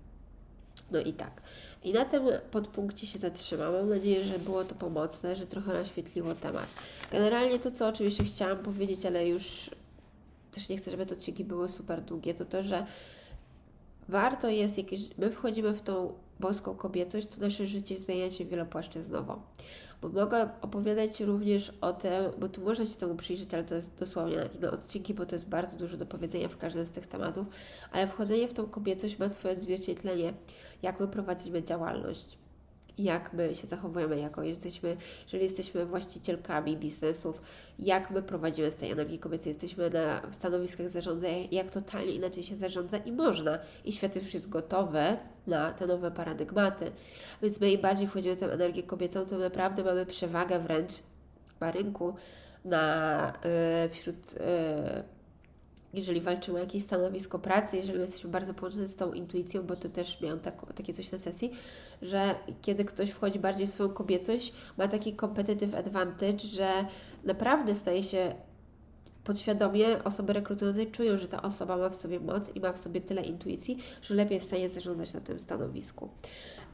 [0.90, 1.42] No i tak.
[1.82, 3.72] I na tym podpunkcie się zatrzymam.
[3.72, 6.66] Mam nadzieję, że było to pomocne, że trochę naświetliło temat.
[7.10, 9.70] Generalnie to, co oczywiście chciałam powiedzieć, ale już
[10.50, 12.86] też nie chcę, żeby te odcinki były super długie, to to, że
[14.08, 16.12] warto jest jakieś, my wchodzimy w tą
[16.42, 19.42] boską kobiecość, to nasze życie zmienia się wielopłaszczyznowo.
[20.02, 23.94] Bo mogę opowiadać również o tym, bo tu można się temu przyjrzeć, ale to jest
[23.98, 27.06] dosłownie na inne odcinki, bo to jest bardzo dużo do powiedzenia w każdym z tych
[27.06, 27.46] tematów,
[27.92, 30.32] ale wchodzenie w tą kobiecość ma swoje odzwierciedlenie,
[30.82, 32.41] jak my prowadzimy działalność
[32.98, 37.42] jak my się zachowujemy, jako jesteśmy, jeżeli jesteśmy właścicielkami biznesów,
[37.78, 42.56] jak my prowadzimy z tej energii kobiecej, jesteśmy na stanowiskach zarządzania, jak totalnie inaczej się
[42.56, 43.58] zarządza i można.
[43.84, 45.16] I świat już jest gotowy
[45.46, 46.92] na te nowe paradygmaty.
[47.42, 50.92] Więc my im bardziej wchodzimy w tę energię kobiecą, to naprawdę mamy przewagę wręcz
[51.60, 52.14] na rynku,
[52.64, 53.32] na,
[53.82, 54.40] yy, wśród yy,
[55.94, 59.88] jeżeli walczymy o jakieś stanowisko pracy, jeżeli jesteśmy bardzo połączeni z tą intuicją, bo to
[59.88, 61.52] też miałam tak, takie coś na sesji,
[62.02, 66.70] że kiedy ktoś wchodzi bardziej w swoją kobiecość, ma taki competitive advantage, że
[67.24, 68.34] naprawdę staje się
[69.24, 73.00] podświadomie osoby rekrutujące czują, że ta osoba ma w sobie moc i ma w sobie
[73.00, 76.08] tyle intuicji, że lepiej w stanie zarządzać na tym stanowisku.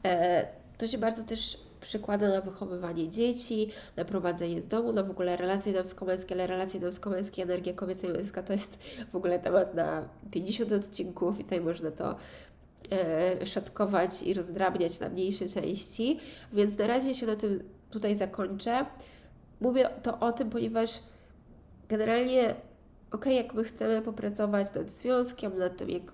[0.05, 0.47] E,
[0.77, 5.37] to się bardzo też przykłada na wychowywanie dzieci, na prowadzenie z domu, na w ogóle
[5.37, 8.79] relacje damsko-męskie, ale relacje damsko-męskie, energia kobieca i męska to jest
[9.11, 12.15] w ogóle temat na 50 odcinków i tutaj można to
[12.91, 16.19] e, szatkować i rozdrabniać na mniejsze części,
[16.53, 18.85] więc na razie się na tym tutaj zakończę.
[19.61, 20.99] Mówię to o tym, ponieważ
[21.89, 22.55] generalnie
[23.11, 26.11] ok, jak my chcemy popracować nad związkiem, nad tym, jak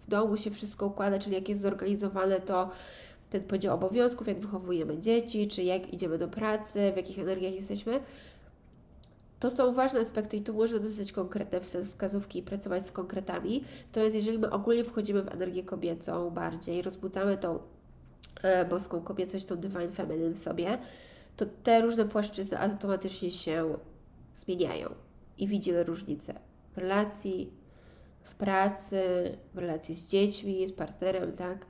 [0.00, 2.70] w domu się wszystko układa, czyli jak jest zorganizowane to
[3.32, 8.00] ten podział obowiązków, jak wychowujemy dzieci, czy jak idziemy do pracy, w jakich energiach jesteśmy.
[9.40, 13.64] To są ważne aspekty i tu można dostać konkretne wskazówki i pracować z konkretami.
[13.86, 17.58] Natomiast jeżeli my ogólnie wchodzimy w energię kobiecą bardziej, rozbudzamy tą
[18.42, 20.78] e, boską kobiecość, tą divine feminine w sobie,
[21.36, 23.78] to te różne płaszczyzny automatycznie się
[24.34, 24.94] zmieniają
[25.38, 26.34] i widzimy różnice
[26.74, 27.52] w relacji,
[28.22, 29.02] w pracy,
[29.54, 31.66] w relacji z dziećmi, z partnerem, tak?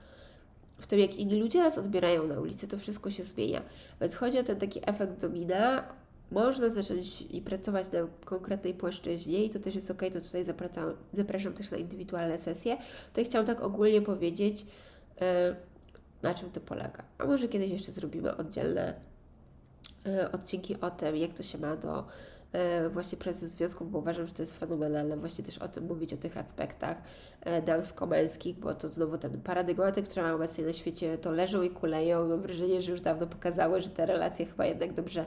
[0.82, 3.62] W tym, jak inni ludzie nas odbierają na ulicy, to wszystko się zmienia.
[4.00, 5.84] Więc chodzi o ten taki efekt domina.
[6.30, 10.94] Można zacząć i pracować na konkretnej płaszczyźnie i to też jest ok, to tutaj zapraszam,
[11.12, 12.76] zapraszam też na indywidualne sesje.
[13.08, 14.66] Tutaj chciałam tak ogólnie powiedzieć,
[15.20, 15.26] yy,
[16.22, 17.02] na czym to polega.
[17.18, 18.94] A może kiedyś jeszcze zrobimy oddzielne
[20.32, 22.04] odcinki o tym, jak to się ma do
[22.52, 26.12] E, właśnie prezes związków, bo uważam, że to jest fenomenalne właśnie też o tym mówić,
[26.12, 26.96] o tych aspektach
[27.40, 31.70] e, damsko-męskich, bo to znowu ten paradygmaty, które mamy obecnie na świecie, to leżą i
[31.70, 32.28] kuleją.
[32.28, 35.26] Mam wrażenie, że już dawno pokazały, że te relacje chyba jednak dobrze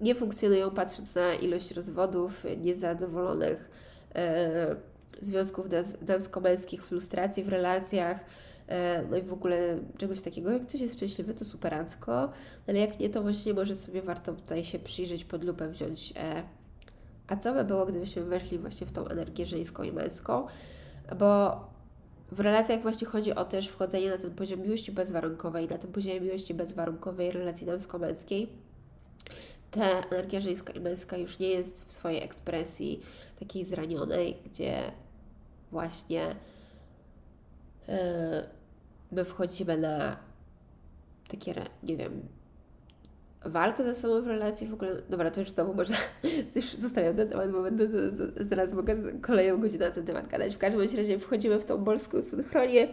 [0.00, 3.70] nie funkcjonują, patrząc na ilość rozwodów, niezadowolonych
[4.14, 4.76] e,
[5.20, 5.66] związków
[6.02, 8.24] damsko-męskich, frustracji w relacjach, e,
[9.10, 10.50] no i w ogóle czegoś takiego.
[10.50, 12.32] Jak ktoś jest szczęśliwy, to superancko,
[12.68, 16.42] ale jak nie, to właśnie może sobie warto tutaj się przyjrzeć pod lupę, wziąć e,
[17.26, 20.46] a co by było, gdybyśmy weszli właśnie w tą energię żeńską i męską,
[21.18, 21.60] bo
[22.32, 26.20] w relacjach właśnie chodzi o też wchodzenie na ten poziom miłości bezwarunkowej, na tym poziomie
[26.20, 28.48] miłości bezwarunkowej relacji damsko-męskiej.
[29.70, 33.00] Ta energia żeńska i męska już nie jest w swojej ekspresji
[33.38, 34.92] takiej zranionej, gdzie
[35.70, 36.34] właśnie
[37.88, 37.94] yy,
[39.12, 40.16] my wchodzimy na
[41.28, 42.28] takie, nie wiem,
[43.44, 45.02] walkę ze sobą w relacji w ogóle.
[45.10, 45.96] Dobra, to już znowu można,
[46.56, 47.88] już zostawiam ten temat, bo będę,
[48.50, 50.54] zaraz mogę kolejną godzinę na ten temat gadać.
[50.54, 52.88] W każdym razie wchodzimy w tą polską synchronię,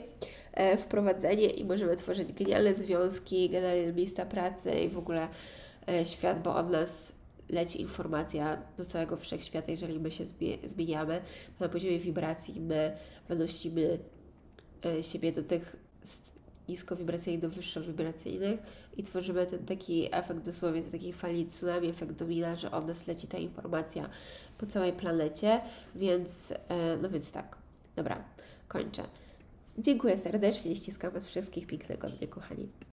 [0.54, 5.28] e, wprowadzenie i możemy tworzyć genialne związki, generalnie miejsca pracy i w ogóle
[5.90, 7.18] e, świat, bo od nas
[7.50, 10.24] leci informacja do całego wszechświata, jeżeli my się
[10.66, 11.22] zmieniamy,
[11.58, 12.98] to na poziomie wibracji my
[13.30, 14.00] wynosimy
[14.86, 15.87] e, siebie do tych
[16.70, 18.60] niskowibracyjnych do wyższowibracyjnych
[18.98, 23.08] i tworzymy ten taki efekt dosłownie, z takiej fali tsunami, efekt domina, że od nas
[23.08, 24.10] leci ta informacja
[24.58, 25.62] po całej planecie,
[25.96, 27.58] więc e, no więc tak,
[27.96, 28.24] dobra,
[28.68, 29.04] kończę.
[29.78, 32.68] Dziękuję serdecznie, ściskam Was wszystkich, pięknego dnia, kochani.